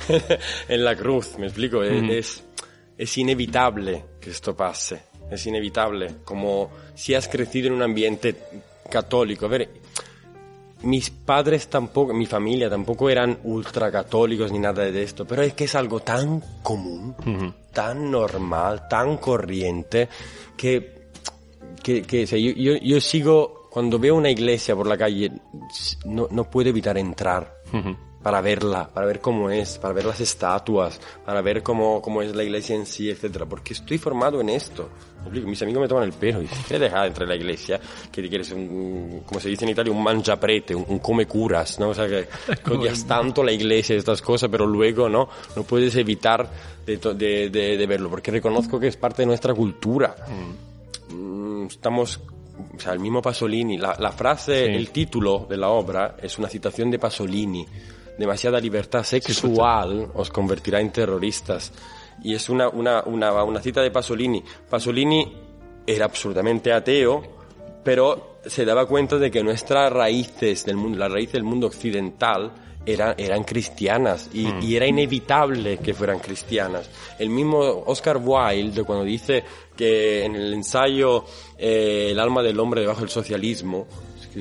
en 0.68 0.84
la 0.84 0.96
cruz, 0.96 1.38
me 1.38 1.46
explico, 1.46 1.82
Es- 1.82 2.10
es, 2.10 2.44
es 2.96 3.18
inevitable 3.18 4.04
que 4.20 4.30
esto 4.30 4.56
pase, 4.56 5.02
es 5.30 5.46
inevitable, 5.46 6.16
como 6.24 6.70
si 6.94 7.14
has 7.14 7.28
crecido 7.28 7.68
en 7.68 7.74
un 7.74 7.82
ambiente 7.82 8.36
católico. 8.90 9.46
A 9.46 9.48
ver, 9.50 9.68
mis 10.82 11.10
padres 11.10 11.68
tampoco, 11.68 12.14
mi 12.14 12.26
familia 12.26 12.70
tampoco 12.70 13.10
eran 13.10 13.38
ultracatólicos 13.44 14.52
ni 14.52 14.58
nada 14.58 14.84
de 14.84 15.02
esto, 15.02 15.26
pero 15.26 15.42
es 15.42 15.54
que 15.54 15.64
es 15.64 15.74
algo 15.74 16.00
tan 16.00 16.42
común, 16.62 17.14
tan 17.72 18.10
normal, 18.10 18.88
tan 18.88 19.16
corriente, 19.16 20.08
que, 20.56 21.08
que, 21.82 22.02
que, 22.02 22.24
o 22.24 22.26
sea, 22.26 22.38
yo, 22.38 22.52
yo, 22.52 22.76
yo 22.76 23.00
sigo, 23.00 23.68
cuando 23.70 23.98
veo 23.98 24.14
una 24.14 24.30
iglesia 24.30 24.76
por 24.76 24.86
la 24.86 24.96
calle, 24.96 25.32
no, 26.04 26.28
no 26.30 26.44
puedo 26.44 26.68
evitar 26.68 26.96
entrar 26.96 27.54
para 28.22 28.40
verla, 28.40 28.88
para 28.92 29.06
ver 29.06 29.20
cómo 29.20 29.48
es, 29.50 29.78
para 29.78 29.94
ver 29.94 30.04
las 30.04 30.20
estatuas, 30.20 31.00
para 31.24 31.40
ver 31.40 31.62
cómo, 31.62 32.02
cómo 32.02 32.20
es 32.22 32.34
la 32.34 32.42
iglesia 32.42 32.74
en 32.74 32.84
sí, 32.84 33.08
etcétera, 33.10 33.46
porque 33.46 33.74
estoy 33.74 33.96
formado 33.98 34.40
en 34.40 34.48
esto. 34.50 34.88
Mis 35.32 35.60
amigos 35.62 35.82
me 35.82 35.88
toman 35.88 36.04
el 36.04 36.12
pelo 36.12 36.38
y 36.40 36.42
dicen, 36.42 36.58
¿qué 36.66 36.78
dejar 36.78 37.06
entre 37.06 37.26
la 37.26 37.36
iglesia? 37.36 37.80
Que 38.10 38.26
quieres 38.28 38.50
un, 38.52 39.22
como 39.26 39.40
se 39.40 39.48
dice 39.48 39.64
en 39.64 39.70
Italia, 39.70 39.92
un 39.92 40.02
mangiaprete, 40.02 40.74
un, 40.74 40.84
un 40.88 40.98
come 41.00 41.26
curas, 41.26 41.78
¿no? 41.78 41.90
O 41.90 41.94
sea, 41.94 42.06
que 42.08 42.26
odias 42.70 43.04
tanto 43.06 43.42
la 43.44 43.52
iglesia 43.52 43.94
y 43.94 43.98
estas 43.98 44.20
cosas, 44.22 44.48
pero 44.50 44.66
luego, 44.66 45.08
¿no? 45.08 45.28
No 45.54 45.62
puedes 45.64 45.94
evitar 45.96 46.48
de, 46.86 46.96
de, 46.96 47.50
de, 47.50 47.76
de 47.76 47.86
verlo, 47.86 48.08
porque 48.10 48.30
reconozco 48.30 48.80
que 48.80 48.88
es 48.88 48.96
parte 48.96 49.22
de 49.22 49.26
nuestra 49.26 49.54
cultura. 49.54 50.14
Mm, 51.10 51.66
Estamos, 51.66 52.18
o 52.76 52.80
sea, 52.80 52.92
el 52.94 53.00
mismo 53.00 53.20
Pasolini, 53.20 53.76
la, 53.76 53.94
la 53.98 54.10
frase, 54.12 54.66
Sí. 54.66 54.72
el 54.72 54.90
título 54.90 55.46
de 55.48 55.56
la 55.58 55.68
obra 55.68 56.16
es 56.22 56.38
una 56.38 56.48
citación 56.48 56.90
de 56.90 56.98
Pasolini. 56.98 57.66
Demasiada 58.18 58.60
libertad 58.60 59.04
sexual 59.04 60.10
os 60.14 60.30
convertirá 60.30 60.80
en 60.80 60.90
terroristas. 60.90 61.72
Y 62.22 62.34
es 62.34 62.48
una, 62.48 62.68
una, 62.68 63.02
una, 63.06 63.44
una 63.44 63.62
cita 63.62 63.80
de 63.80 63.92
Pasolini. 63.92 64.42
Pasolini 64.68 65.32
era 65.86 66.04
absolutamente 66.04 66.72
ateo, 66.72 67.22
pero 67.84 68.40
se 68.44 68.64
daba 68.64 68.86
cuenta 68.86 69.18
de 69.18 69.30
que 69.30 69.42
nuestras 69.42 69.92
raíces 69.92 70.64
del 70.64 70.76
mundo, 70.76 70.98
las 70.98 71.12
raíces 71.12 71.34
del 71.34 71.44
mundo 71.44 71.68
occidental, 71.68 72.52
eran, 72.84 73.14
eran 73.18 73.44
cristianas 73.44 74.30
y, 74.32 74.48
y 74.62 74.76
era 74.76 74.86
inevitable 74.86 75.78
que 75.78 75.94
fueran 75.94 76.18
cristianas. 76.18 76.88
El 77.18 77.28
mismo 77.30 77.58
Oscar 77.86 78.16
Wilde, 78.16 78.82
cuando 78.82 79.04
dice 79.04 79.44
que 79.76 80.24
en 80.24 80.34
el 80.34 80.54
ensayo 80.54 81.24
eh, 81.58 82.08
El 82.10 82.18
alma 82.18 82.42
del 82.42 82.58
hombre 82.58 82.80
debajo 82.80 83.00
del 83.00 83.10
socialismo, 83.10 83.86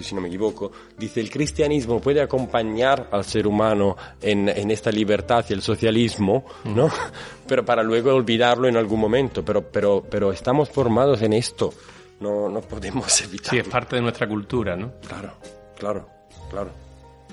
si 0.04 0.16
no 0.16 0.22
me 0.22 0.27
equivoco, 0.27 0.72
dice 0.98 1.20
el 1.20 1.30
cristianismo 1.30 2.00
puede 2.00 2.22
acompañar 2.22 3.10
al 3.12 3.24
ser 3.24 3.48
humano 3.48 3.96
en, 4.22 4.50
en 4.50 4.72
esta 4.72 4.92
libertad 4.92 5.46
y 5.50 5.54
el 5.54 5.62
socialismo, 5.62 6.46
¿no? 6.66 6.89
Pero 7.48 7.66
para 7.66 7.84
luego 7.84 8.13
olvidarlo 8.13 8.68
en 8.68 8.77
algún 8.77 9.00
momento. 9.00 9.44
Pero, 9.44 9.62
pero, 9.62 10.04
pero 10.10 10.32
estamos 10.32 10.70
formados 10.70 11.22
en 11.22 11.34
esto. 11.34 11.74
no, 12.20 12.50
no 12.50 12.62
podemos 12.62 13.22
evitar. 13.24 13.50
Sí, 13.51 13.58
es 13.60 13.68
parte 13.68 13.96
de 13.96 14.01
nuestra 14.01 14.27
cultura, 14.27 14.75
¿no? 14.75 14.94
Claro, 15.08 15.34
claro, 15.77 16.10
claro. 16.50 16.88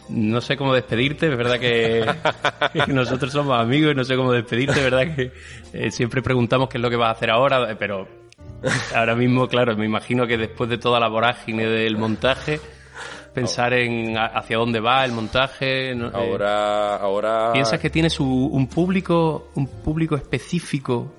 No 0.09 0.41
sé 0.43 0.57
cómo 0.57 0.75
despedirte, 0.75 1.31
es 1.31 1.37
verdad 1.37 1.59
que, 1.59 2.05
nosotros 2.93 3.33
somos 3.33 3.59
amigos 3.59 3.93
y 3.93 3.95
no 3.95 4.05
sé 4.05 4.17
cómo 4.17 4.33
despedirte, 4.33 4.79
es 4.79 4.85
verdad 4.85 5.15
que 5.15 5.33
eh, 5.73 5.91
siempre 5.91 6.21
preguntamos 6.21 6.69
qué 6.69 6.77
es 6.77 6.83
lo 6.83 6.91
que 6.91 6.97
vas 6.97 7.09
a 7.09 7.13
hacer 7.13 7.31
ahora, 7.31 7.75
pero 7.79 8.07
ahora 8.95 9.15
mismo, 9.15 9.49
claro, 9.49 9.77
me 9.77 9.87
imagino 9.87 10.27
que 10.27 10.37
después 10.37 10.71
de 10.71 10.79
toda 10.79 11.01
la 11.01 11.09
vorágine 11.09 11.67
del 11.67 11.97
montaje, 11.97 12.61
pensar 13.33 13.75
en 13.75 14.17
hacia 14.17 14.57
dónde 14.57 14.81
va 14.81 15.05
el 15.05 15.13
montaje. 15.13 15.93
Eh, 15.93 16.11
Ahora, 16.13 16.97
ahora... 16.97 17.53
¿Piensas 17.53 17.81
que 17.81 17.91
tienes 17.91 18.21
un 18.21 18.67
público, 18.69 19.49
un 19.55 19.67
público 19.67 20.17
específico 20.17 21.13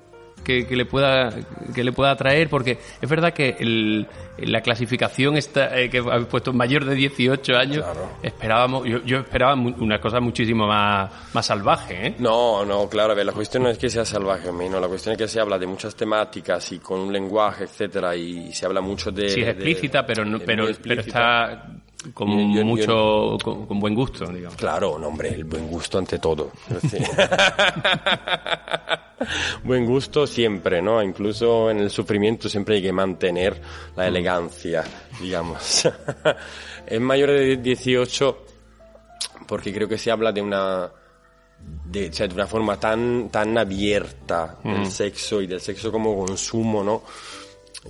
que, 0.46 0.66
que 0.66 0.76
le 0.78 0.86
pueda 0.86 1.30
que 1.74 1.84
le 1.84 1.92
pueda 1.92 2.12
atraer? 2.12 2.48
Porque 2.50 2.78
es 3.02 3.10
verdad 3.10 3.34
que 3.34 3.58
el- 3.60 4.08
la 4.38 4.62
clasificación 4.62 5.38
está 5.38 5.78
eh, 5.80 5.90
que 5.90 6.00
habéis 6.00 6.26
puesto 6.28 6.52
mayor 6.54 6.84
de 6.86 6.94
18 6.96 7.56
años. 7.58 7.78
Claro. 7.84 8.10
Esperábamos, 8.22 8.86
yo, 8.86 9.02
yo 9.06 9.20
esperaba 9.20 9.56
mu- 9.56 9.74
una 9.80 10.00
cosa 10.00 10.20
muchísimo 10.20 10.68
más, 10.68 11.10
más 11.34 11.46
salvaje, 11.46 12.08
¿eh? 12.08 12.16
No, 12.20 12.66
no, 12.66 12.88
claro, 12.90 13.14
a 13.14 13.16
ver, 13.16 13.26
la 13.26 13.32
cuestión 13.32 13.64
no 13.64 13.70
es 13.70 13.78
que 13.78 13.90
sea 13.90 14.04
salvaje 14.06 14.52
menos, 14.52 14.82
la 14.82 14.88
cuestión 14.90 15.14
es 15.14 15.18
que 15.18 15.28
se 15.28 15.40
habla 15.40 15.58
de 15.58 15.66
muchas 15.68 15.96
temáticas 15.96 16.70
y 16.74 16.80
con 16.80 17.00
un 17.00 17.14
lenguaje, 17.14 17.64
etcétera, 17.64 18.14
y 18.16 18.52
se 18.54 18.66
habla 18.66 18.82
mucho 18.82 19.10
de... 19.12 19.30
Sí, 19.30 19.40
es 19.40 19.46
de- 19.46 19.52
explícita, 19.52 20.06
pero 20.06 20.26
no, 20.26 20.38
pero, 20.40 20.64
muy 20.66 20.74
pero 20.74 21.00
explícita. 21.02 21.52
está 21.54 21.66
con 22.14 22.30
Yo- 22.30 22.38
yo- 22.38 22.60
yo- 22.60 22.66
mucho, 22.66 23.38
con, 23.44 23.66
con 23.66 23.80
buen 23.80 23.96
gusto, 23.96 24.28
digamos. 24.28 24.58
Claro, 24.58 25.00
no, 25.00 25.08
hombre, 25.08 25.30
el 25.34 25.46
buen 25.46 25.68
gusto 25.68 25.98
ante 25.98 26.20
todo. 26.20 26.52
Buen 29.64 29.86
gusto 29.86 30.28
siempre, 30.28 30.82
¿no? 30.82 31.02
Incluso 31.02 31.70
en 31.70 31.80
el 31.80 31.90
sufrimiento 31.90 32.50
siempre 32.50 32.76
hay 32.76 32.82
que 32.82 32.92
mantener 32.92 33.60
la 33.96 34.08
elegancia, 34.08 34.84
digamos. 35.22 35.88
es 36.86 37.02
mayor 37.02 37.32
de 37.32 37.58
18 37.58 38.46
porque 39.48 39.74
creo 39.74 39.88
que 39.88 39.98
se 39.98 40.12
habla 40.12 40.32
de 40.32 40.42
una 40.42 40.92
de, 41.86 42.10
de 42.10 42.34
una 42.34 42.48
forma 42.48 42.80
tan 42.80 43.30
tan 43.30 43.58
abierta 43.58 44.58
del 44.64 44.86
sexo 44.88 45.42
y 45.42 45.48
del 45.48 45.62
sexo 45.62 45.92
como 45.92 46.16
consumo, 46.26 46.84
¿no? 46.84 47.04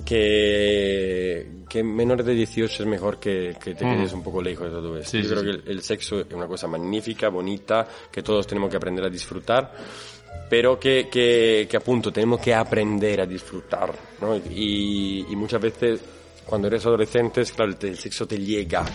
Que, 0.06 1.64
que 1.70 1.82
menores 1.82 2.26
de 2.26 2.34
18 2.34 2.84
es 2.84 2.90
mejor 2.90 3.18
que, 3.18 3.56
que 3.64 3.74
te 3.76 3.86
quedes 3.86 4.12
un 4.12 4.22
poco 4.22 4.42
lejos 4.42 4.66
de 4.66 4.72
todo 4.72 4.98
esto. 4.98 5.12
Sí, 5.12 5.22
Yo 5.22 5.24
sí, 5.24 5.30
creo 5.30 5.40
sí. 5.40 5.46
que 5.46 5.70
el, 5.70 5.78
el 5.78 5.84
sexo 5.84 6.20
es 6.20 6.34
una 6.34 6.48
cosa 6.48 6.68
magnífica, 6.68 7.30
bonita, 7.30 7.88
que 8.12 8.22
todos 8.22 8.46
tenemos 8.46 8.70
que 8.70 8.76
aprender 8.76 9.06
a 9.06 9.10
disfrutar, 9.10 9.74
pero 10.50 10.80
que, 10.80 11.08
que, 11.10 11.68
que 11.70 11.78
appunto 11.78 12.12
tenemos 12.12 12.40
que 12.40 12.54
aprender 12.54 13.22
a 13.22 13.26
disfrutar, 13.26 13.94
¿no? 14.22 14.36
Y, 14.38 15.26
y 15.30 15.36
muchas 15.36 15.62
veces 15.62 16.00
cuando 16.46 16.68
eres 16.68 16.86
adolescente, 16.86 17.42
es 17.42 17.52
claro, 17.52 17.72
el, 17.80 17.88
el 17.90 17.98
sexo 17.98 18.28
te 18.28 18.38
llega, 18.38 18.86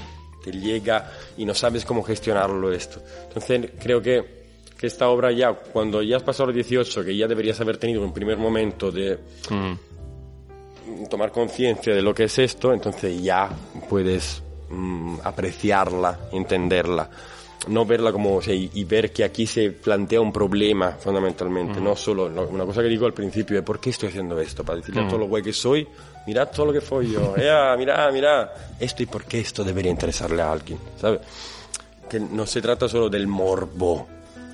te 0.43 0.53
llega 0.53 1.11
y 1.37 1.45
no 1.45 1.55
sabes 1.55 1.85
cómo 1.85 2.03
gestionarlo 2.03 2.73
esto. 2.73 3.03
Entonces 3.29 3.73
creo 3.83 4.01
que, 4.01 4.41
que 4.79 4.87
esta 4.87 5.09
obra 5.09 5.33
ya, 5.33 5.53
cuando 5.53 6.03
ya 6.03 6.17
has 6.17 6.23
pasado 6.23 6.47
los 6.47 6.55
18, 6.55 7.05
que 7.05 7.17
ya 7.17 7.27
deberías 7.27 7.61
haber 7.61 7.77
tenido 7.77 8.03
un 8.03 8.13
primer 8.13 8.37
momento 8.39 8.91
de 8.91 9.19
Mm. 9.51 11.07
tomar 11.09 11.31
conciencia 11.31 11.95
de 11.95 12.03
lo 12.03 12.15
que 12.15 12.25
es 12.25 12.39
esto, 12.39 12.73
entonces 12.73 13.21
ya 13.23 13.51
puedes 13.89 14.43
mm, 14.71 15.17
apreciarla, 15.25 16.19
entenderla. 16.33 17.11
No 17.69 17.85
verla 17.85 18.11
como, 18.11 18.37
o 18.37 18.43
sea, 18.43 18.55
y, 18.55 18.71
y 18.75 18.85
ver 18.85 19.13
que 19.13 19.23
aquí 19.23 19.47
se 19.47 19.71
plantea 19.71 20.21
un 20.21 20.33
problema 20.33 20.93
fundamentalmente, 20.93 21.79
no 21.81 21.95
solo, 21.95 22.31
no- 22.31 22.45
una 22.45 22.65
cosa 22.65 22.81
que 22.83 22.89
digo 22.89 23.05
al 23.07 23.13
principio 23.13 23.59
es 23.59 23.65
¿por 23.65 23.79
qué 23.79 23.91
estoy 23.91 24.09
haciendo 24.09 24.41
esto? 24.41 24.65
Para 24.65 24.79
decirle 24.79 25.03
a 25.03 25.09
todo 25.09 25.19
lo 25.27 25.43
que 25.43 25.53
soy, 25.53 25.87
mirad 26.27 26.49
todo 26.49 26.67
lo 26.67 26.73
que 26.73 26.81
soy 26.81 27.13
yo, 27.13 27.37
ea, 27.39 27.77
mirad, 27.77 28.11
mirad, 28.13 28.49
esto 28.79 29.03
y 29.03 29.07
por 29.07 29.25
qué 29.25 29.41
esto 29.41 29.63
debería 29.63 29.91
interesarle 29.91 30.41
a 30.41 30.51
alguien, 30.53 30.79
¿sabes? 30.99 31.21
Que 32.09 32.19
no 32.19 32.47
se 32.47 32.63
trata 32.63 32.89
solo 32.89 33.09
del 33.11 33.27
morbo, 33.27 34.09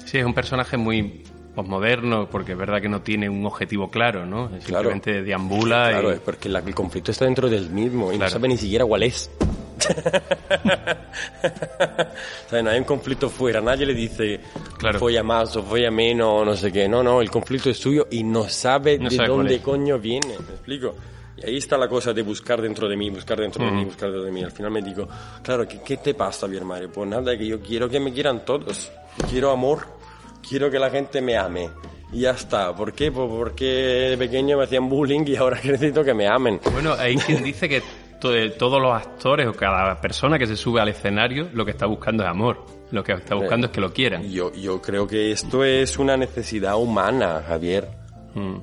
Sí, 0.05 0.19
es 0.19 0.25
un 0.25 0.35
personaje 0.35 0.77
muy 0.77 1.23
posmoderno, 1.55 2.29
porque 2.31 2.53
es 2.53 2.59
verdad 2.59 2.81
que 2.83 2.89
no 2.89 3.01
tiene 3.03 3.29
un 3.29 3.45
objetivo 3.47 3.91
claro, 3.91 4.27
¿no? 4.27 4.49
Claro. 4.49 4.91
Simplemente 4.91 5.23
deambula 5.23 5.89
Claro, 5.91 6.11
y... 6.11 6.15
es 6.15 6.21
porque 6.21 6.49
la- 6.49 6.59
el 6.59 6.75
conflicto 6.75 7.11
está 7.13 7.25
dentro 7.25 7.49
del 7.49 7.71
mismo 7.71 8.11
y 8.11 8.15
no 8.15 8.19
Claro. 8.19 8.31
sabe 8.33 8.49
ni 8.49 8.57
siquiera 8.57 8.85
cuál 8.85 9.05
es. 9.05 9.31
sea, 12.49 12.63
no 12.63 12.71
hay 12.71 12.79
un 12.79 12.85
conflicto 12.85 13.29
fuera, 13.29 13.61
nadie 13.61 13.87
le 13.87 13.95
dice 13.95 14.41
Claro. 14.79 14.99
folla 14.99 15.23
más 15.23 15.57
o 15.57 15.63
folla 15.63 15.91
menos 15.91 16.29
o 16.29 16.45
no 16.45 16.57
sé 16.57 16.73
qué. 16.73 16.89
No, 16.89 17.03
no, 17.03 17.21
el 17.21 17.31
conflicto 17.31 17.71
es 17.71 17.79
suyo 17.79 18.07
y 18.11 18.23
no 18.23 18.49
sabe 18.49 18.99
No 18.99 19.09
de 19.09 19.17
sabe 19.17 19.29
dónde 19.29 19.61
coño 19.61 19.99
viene, 19.99 20.29
¿me 20.29 20.55
explico? 20.55 20.95
Y 21.39 21.47
ahí 21.47 21.57
está 21.59 21.77
la 21.77 21.89
cosa 21.89 22.15
de 22.15 22.23
buscar 22.23 22.63
dentro 22.63 22.89
de 22.89 22.97
mí, 22.97 23.11
buscar 23.11 23.39
dentro 23.39 23.63
de 23.65 23.71
mí, 23.71 23.85
buscar 23.85 24.09
dentro 24.11 24.25
de 24.25 24.33
mí. 24.33 24.43
Al 24.43 24.53
final 24.53 24.71
me 24.71 24.81
digo, 24.81 25.07
claro, 25.43 25.69
¿qué, 25.69 25.81
qué 25.85 25.99
te 25.99 26.15
pasa, 26.15 26.47
mi 26.49 26.57
hermano? 26.57 26.89
Pues 26.91 27.09
nada, 27.09 27.37
que 27.37 27.47
yo 27.47 27.61
quiero 27.61 27.89
que 27.91 28.01
me 28.01 28.13
quieran 28.13 28.45
todos. 28.45 28.91
Quiero 29.31 29.51
amor, 29.51 29.81
quiero 30.47 30.71
que 30.71 30.79
la 30.79 30.89
gente 30.89 31.21
me 31.21 31.37
ame. 31.37 31.69
Y 32.13 32.21
ya 32.21 32.31
está. 32.31 32.75
¿Por 32.75 32.95
qué? 32.95 33.13
Pues 33.13 33.29
porque 33.29 33.65
de 34.11 34.17
pequeño 34.17 34.57
me 34.57 34.65
hacían 34.65 34.89
bullying 34.89 35.25
y 35.27 35.37
ahora 35.37 35.61
necesito 35.65 36.03
que 36.05 36.15
me 36.15 36.27
amen. 36.27 36.59
Bueno, 36.73 36.95
hay 36.95 37.17
quien 37.17 37.43
dice 37.45 37.69
que 37.69 37.83
to- 38.21 38.53
todos 38.59 38.81
los 38.81 38.93
actores 38.93 39.47
o 39.47 39.53
cada 39.53 40.01
persona 40.01 40.39
que 40.39 40.47
se 40.47 40.57
sube 40.57 40.81
al 40.81 40.89
escenario 40.89 41.49
lo 41.53 41.65
que 41.65 41.71
está 41.73 41.87
buscando 41.87 42.23
es 42.23 42.29
amor. 42.29 42.65
Lo 42.91 43.03
que 43.03 43.13
está 43.13 43.35
buscando 43.35 43.67
es 43.67 43.73
que 43.73 43.81
lo 43.81 43.93
quieran. 43.93 44.23
Yo, 44.31 44.53
yo 44.53 44.81
creo 44.81 45.07
que 45.09 45.33
esto 45.33 45.65
es 45.65 45.99
una 45.99 46.17
necesidad 46.17 46.77
humana, 46.77 47.43
Javier. 47.47 47.89
Mm. 48.35 48.57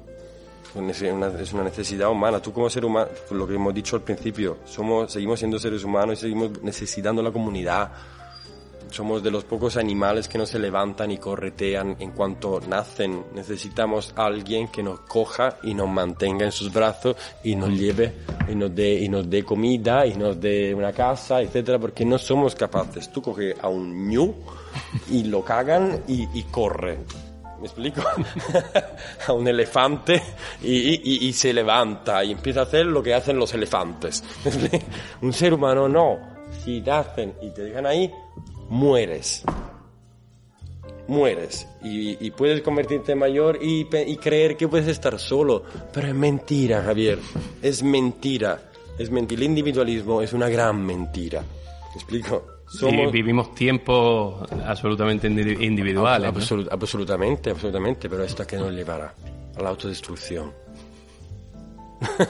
Es 0.90 1.02
una, 1.04 1.28
es 1.40 1.54
una 1.54 1.64
necesidad 1.66 2.10
humana. 2.10 2.40
Tú 2.40 2.52
como 2.52 2.70
ser 2.70 2.84
humano, 2.86 3.10
lo 3.32 3.46
que 3.48 3.54
hemos 3.56 3.74
dicho 3.74 3.96
al 3.98 4.02
principio, 4.02 4.58
somos, 4.66 5.12
seguimos 5.12 5.38
siendo 5.40 5.60
seres 5.60 5.84
humanos 5.84 6.18
y 6.18 6.22
seguimos 6.22 6.64
necesitando 6.64 7.22
la 7.22 7.32
comunidad. 7.32 7.92
Somos 8.94 9.24
de 9.24 9.32
los 9.32 9.44
pocos 9.44 9.76
animales 9.78 10.28
que 10.28 10.38
no 10.38 10.46
se 10.46 10.60
levantan 10.60 11.10
y 11.10 11.18
corretean 11.18 11.96
en 12.00 12.12
cuanto 12.12 12.60
nacen. 12.62 13.24
Necesitamos 13.34 14.14
a 14.16 14.26
alguien 14.28 14.68
que 14.68 14.84
nos 14.84 15.00
coja 15.00 15.58
y 15.64 15.74
nos 15.74 15.90
mantenga 15.90 16.46
en 16.46 16.52
sus 16.52 16.72
brazos 16.72 17.16
y 17.44 17.56
nos 17.56 17.72
lleve 17.72 18.14
y 18.48 18.54
nos 18.54 18.74
dé, 18.76 18.94
y 19.00 19.10
nos 19.10 19.28
dé 19.28 19.44
comida 19.44 20.06
y 20.06 20.14
nos 20.14 20.40
dé 20.40 20.76
una 20.76 20.92
casa, 20.94 21.42
etcétera, 21.42 21.80
porque 21.80 22.06
no 22.06 22.20
somos 22.20 22.54
capaces. 22.54 23.12
Tú 23.12 23.24
coges 23.24 23.56
a 23.60 23.68
un 23.68 24.10
ñu 24.10 24.32
y 25.10 25.24
lo 25.24 25.44
cagan 25.44 26.04
y, 26.08 26.28
y 26.38 26.44
corre. 26.44 27.00
¿Me 27.60 27.66
explico? 27.66 28.02
a 29.28 29.34
un 29.34 29.48
elefante 29.48 30.22
y, 30.62 30.72
y- 30.72 31.28
y- 31.28 31.34
se 31.34 31.52
levanta 31.52 32.24
y 32.24 32.32
empieza 32.34 32.60
a 32.60 32.64
hacer 32.64 32.86
lo 32.86 33.02
que 33.02 33.16
hacen 33.16 33.38
los 33.40 33.54
elefantes. 33.56 34.24
Un 35.24 35.34
ser 35.34 35.54
humano 35.54 35.88
no. 35.90 36.20
Si 36.64 36.82
te 36.82 36.92
hacen 36.92 37.34
y 37.42 37.50
te 37.52 37.64
dejan 37.64 37.86
ahí, 37.88 38.12
mueres. 38.74 39.44
Mueres. 41.08 41.68
Y, 41.84 42.26
y 42.26 42.32
puedes 42.32 42.62
convertirte 42.62 43.12
en 43.12 43.20
mayor 43.20 43.60
y, 43.62 43.88
y 44.08 44.18
creer 44.18 44.58
que 44.58 44.68
puedes 44.68 44.88
estar 44.88 45.20
solo. 45.20 45.64
Pero 45.94 46.08
es 46.08 46.16
mentira, 46.16 46.82
Javier. 46.82 47.20
Es 47.62 47.84
mentira. 47.84 48.60
Es 48.98 49.12
mentira. 49.12 49.40
El 49.42 49.46
individualismo 49.50 50.22
es 50.22 50.34
una 50.34 50.50
gran 50.50 50.84
mentira. 50.86 51.42
¿Me 51.42 51.94
explico? 51.96 52.48
Vivimos 53.12 53.54
tiempos 53.54 54.50
absolutamente 54.66 55.30
indi- 55.30 55.62
individuales. 55.62 56.34
¿no? 56.34 56.40
Absolut- 56.40 56.70
absolutamente, 56.72 57.52
absolutamente, 57.52 58.10
pero 58.10 58.24
esto 58.24 58.42
a 58.44 58.48
qué 58.48 58.58
nos 58.58 58.72
llevará? 58.74 59.14
A 59.56 59.62
la 59.62 59.70
autodestrucción. 59.70 60.52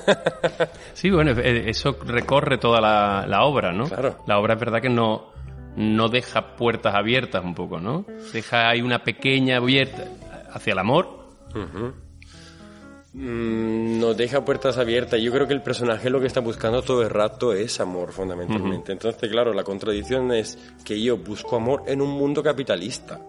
Sí, 0.94 1.10
bueno, 1.10 1.32
eh, 1.32 1.70
eso 1.70 1.98
recorre 2.06 2.58
toda 2.58 2.80
la, 2.80 3.26
la 3.28 3.44
obra, 3.44 3.72
¿no? 3.74 3.86
Claro. 3.88 4.18
La 4.28 4.40
obra 4.40 4.54
es 4.54 4.60
verdad 4.60 4.82
que 4.82 4.90
no, 4.90 5.33
no 5.76 6.10
deja 6.10 6.56
puertas 6.56 6.96
abiertas 6.96 7.44
un 7.44 7.56
poco, 7.56 7.80
¿no? 7.80 8.06
Deja 8.32 8.70
ahí 8.70 8.82
una 8.82 9.04
pequeña 9.04 9.58
abierta 9.58 10.06
hacia 10.52 10.74
el 10.74 10.80
amor. 10.80 11.24
Mm, 13.14 14.00
nos 14.00 14.18
deja 14.18 14.44
puertas 14.44 14.78
abiertas. 14.78 15.22
Yo 15.22 15.32
creo 15.32 15.48
que 15.48 15.54
el 15.54 15.62
personaje 15.62 16.10
lo 16.10 16.20
que 16.20 16.28
está 16.28 16.40
buscando 16.40 16.82
todo 16.82 17.04
el 17.04 17.10
rato 17.10 17.54
es 17.54 17.80
amor, 17.80 18.12
fundamentalmente. 18.12 18.92
Entonces, 18.92 19.30
claro, 19.30 19.54
la 19.54 19.64
contradicción 19.64 20.32
es 20.32 20.58
que 20.84 21.00
yo 21.02 21.18
busco 21.18 21.56
amor 21.56 21.84
en 21.86 22.02
un 22.02 22.10
mundo 22.10 22.42
capitalista. 22.42 23.20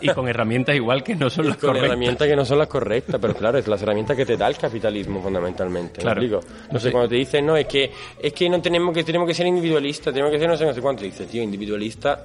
Y 0.00 0.08
con 0.10 0.28
herramientas 0.28 0.76
igual 0.76 1.02
que 1.02 1.16
no 1.16 1.28
son 1.30 1.48
las 1.48 1.56
con 1.56 1.68
correctas. 1.70 1.88
herramientas 1.90 2.28
que 2.28 2.36
no 2.36 2.44
son 2.44 2.58
las 2.58 2.68
correctas, 2.68 3.18
pero 3.20 3.34
claro, 3.34 3.58
es 3.58 3.66
las 3.66 3.82
herramientas 3.82 4.16
que 4.16 4.24
te 4.26 4.36
da 4.36 4.46
el 4.48 4.56
capitalismo 4.56 5.20
fundamentalmente. 5.22 5.98
¿me 5.98 6.02
Claro. 6.02 6.20
explico? 6.22 6.44
No 6.72 6.78
sé, 6.78 6.92
cuando 6.92 7.08
te 7.08 7.16
dicen, 7.16 7.44
no, 7.46 7.56
es 7.56 7.66
que, 7.66 7.90
es 8.20 8.32
que 8.32 8.48
no 8.48 8.60
tenemos 8.62 8.94
que, 8.94 9.02
tenemos 9.04 9.26
que 9.26 9.34
ser 9.34 9.46
individualistas, 9.46 10.12
tenemos 10.12 10.32
que 10.32 10.38
ser 10.38 10.48
no 10.48 10.56
sé, 10.56 10.64
no 10.66 10.74
sé 10.74 10.80
cuánto. 10.80 11.02
Dices, 11.04 11.26
tío, 11.28 11.42
individualista, 11.42 12.22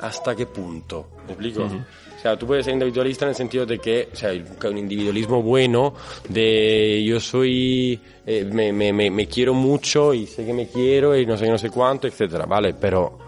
¿hasta 0.00 0.34
qué 0.34 0.46
punto? 0.46 1.08
¿Me 1.26 1.32
explico? 1.32 1.64
O 1.64 2.20
sea, 2.24 2.38
tú 2.38 2.46
puedes 2.46 2.64
ser 2.64 2.72
individualista 2.72 3.26
en 3.26 3.28
el 3.30 3.34
sentido 3.34 3.66
de 3.66 3.78
que, 3.78 4.08
o 4.10 4.16
sea, 4.16 4.30
un 4.32 4.78
individualismo 4.78 5.42
bueno, 5.42 5.94
de 6.26 7.04
yo 7.06 7.20
soy, 7.20 8.00
eh, 8.24 8.48
me, 8.50 8.72
me, 8.72 8.94
me, 8.94 9.10
me 9.10 9.26
quiero 9.26 9.52
mucho 9.52 10.14
y 10.14 10.26
sé 10.26 10.46
que 10.46 10.54
me 10.54 10.68
quiero 10.68 11.14
y 11.18 11.26
no 11.26 11.36
sé, 11.36 11.50
no 11.50 11.58
sé 11.58 11.68
cuánto, 11.68 12.06
etcétera, 12.06 12.46
¿vale? 12.46 12.72
Pero, 12.72 13.18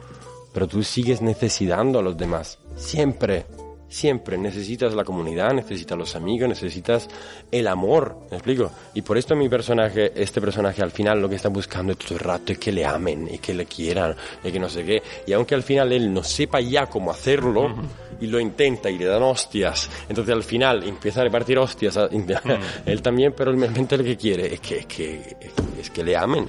pero 0.50 0.66
tú 0.66 0.82
sigues 0.82 1.20
necesitando 1.20 1.98
a 1.98 2.02
los 2.02 2.16
demás. 2.16 2.58
Siempre. 2.76 3.46
siempre 3.88 4.36
necesitas 4.36 4.94
la 4.94 5.04
comunidad, 5.04 5.52
necesitas 5.52 5.96
los 5.96 6.16
amigos, 6.16 6.48
necesitas 6.48 7.08
el 7.50 7.66
amor, 7.68 8.18
¿me 8.30 8.36
explico? 8.36 8.70
Y 8.94 9.02
por 9.02 9.16
esto 9.16 9.36
mi 9.36 9.48
personaje, 9.48 10.12
este 10.14 10.40
personaje 10.40 10.82
al 10.82 10.90
final 10.90 11.20
lo 11.20 11.28
que 11.28 11.36
está 11.36 11.48
buscando 11.48 11.94
todo 11.94 12.14
el 12.14 12.20
rato 12.20 12.52
es 12.52 12.58
que 12.58 12.72
le 12.72 12.84
amen 12.84 13.28
y 13.32 13.38
que 13.38 13.54
le 13.54 13.64
quieran 13.66 14.14
y 14.42 14.50
que 14.50 14.58
no 14.58 14.68
sé 14.68 14.84
qué. 14.84 15.02
Y 15.26 15.32
aunque 15.32 15.54
al 15.54 15.62
final 15.62 15.92
él 15.92 16.12
no 16.12 16.22
sepa 16.22 16.60
ya 16.60 16.86
cómo 16.86 17.10
hacerlo 17.10 17.74
y 18.20 18.26
lo 18.26 18.40
intenta 18.40 18.90
y 18.90 18.98
le 18.98 19.06
dan 19.06 19.22
hostias, 19.22 19.88
entonces 20.08 20.34
al 20.34 20.42
final 20.42 20.82
empieza 20.82 21.20
a 21.20 21.24
repartir 21.24 21.58
hostias 21.58 21.96
a 21.96 22.08
él 22.86 23.02
también, 23.02 23.34
pero 23.36 23.52
realmente 23.52 23.96
lo 23.96 24.04
que 24.04 24.16
quiere 24.16 24.52
es 24.54 24.60
que, 24.60 24.78
es 24.78 24.86
que, 24.86 25.36
es 25.80 25.90
que 25.90 26.04
le 26.04 26.16
amen. 26.16 26.48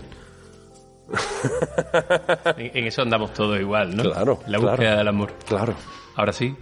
en, 2.57 2.87
eso 2.87 3.01
andamos 3.03 3.33
todos 3.33 3.59
igual, 3.59 3.95
¿no? 3.95 4.03
Claro. 4.03 4.39
La 4.47 4.59
búsqueda 4.59 4.97
del 4.97 5.07
amor. 5.07 5.33
Claro. 5.47 5.75
Ahora 6.17 6.33
sí, 6.33 6.55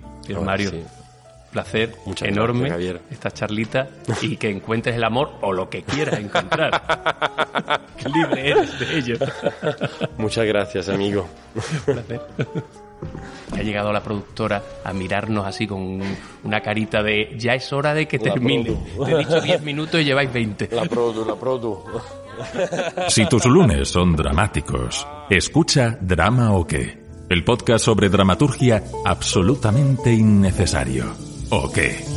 Mario. 0.44 0.72
Placer 1.50 1.96
enorme 2.24 2.70
esta 3.10 3.32
charlita 3.32 3.88
y 4.22 4.36
que 4.36 4.50
encuentres 4.50 4.98
el 4.98 5.04
amor 5.06 5.36
o 5.40 5.54
lo 5.54 5.70
que 5.70 5.84
quieras 5.84 6.20
encontrar. 6.20 7.82
Libre 8.14 8.50
eres 8.50 8.78
de 8.78 8.98
ello. 8.98 9.16
Muchas 10.18 10.46
gracias, 10.46 10.90
amigo. 10.90 11.26
Placer. 11.86 12.20
Ha 13.54 13.62
llegado 13.62 13.94
la 13.94 14.04
productora 14.04 14.62
a 14.84 14.92
mirarnos 14.92 15.46
así 15.46 15.66
con 15.66 16.02
una 16.44 16.60
carita 16.60 17.02
de 17.02 17.36
ya 17.38 17.54
es 17.54 17.72
hora 17.72 17.94
de 17.94 18.10
que 18.10 18.20
termine. 18.20 18.76
Te 19.06 19.12
he 19.12 19.18
dicho 19.20 19.40
10 19.40 19.62
minutos 19.62 20.02
y 20.02 20.04
lleváis 20.04 20.34
20. 20.34 20.70
La 20.74 20.84
produ, 20.84 21.24
la 21.26 21.36
produ. 21.36 21.82
Si 23.08 23.26
tus 23.30 23.46
lunes 23.46 23.88
son 23.88 24.14
dramáticos, 24.18 25.08
escucha 25.30 25.98
Drama 26.02 26.52
o 26.52 26.68
qué 26.68 27.05
el 27.30 27.44
podcast 27.44 27.86
sobre 27.86 28.10
dramaturgia 28.10 28.84
absolutamente 29.04 30.14
innecesario. 30.14 31.06
¿O 31.50 31.72
qué? 31.72 32.15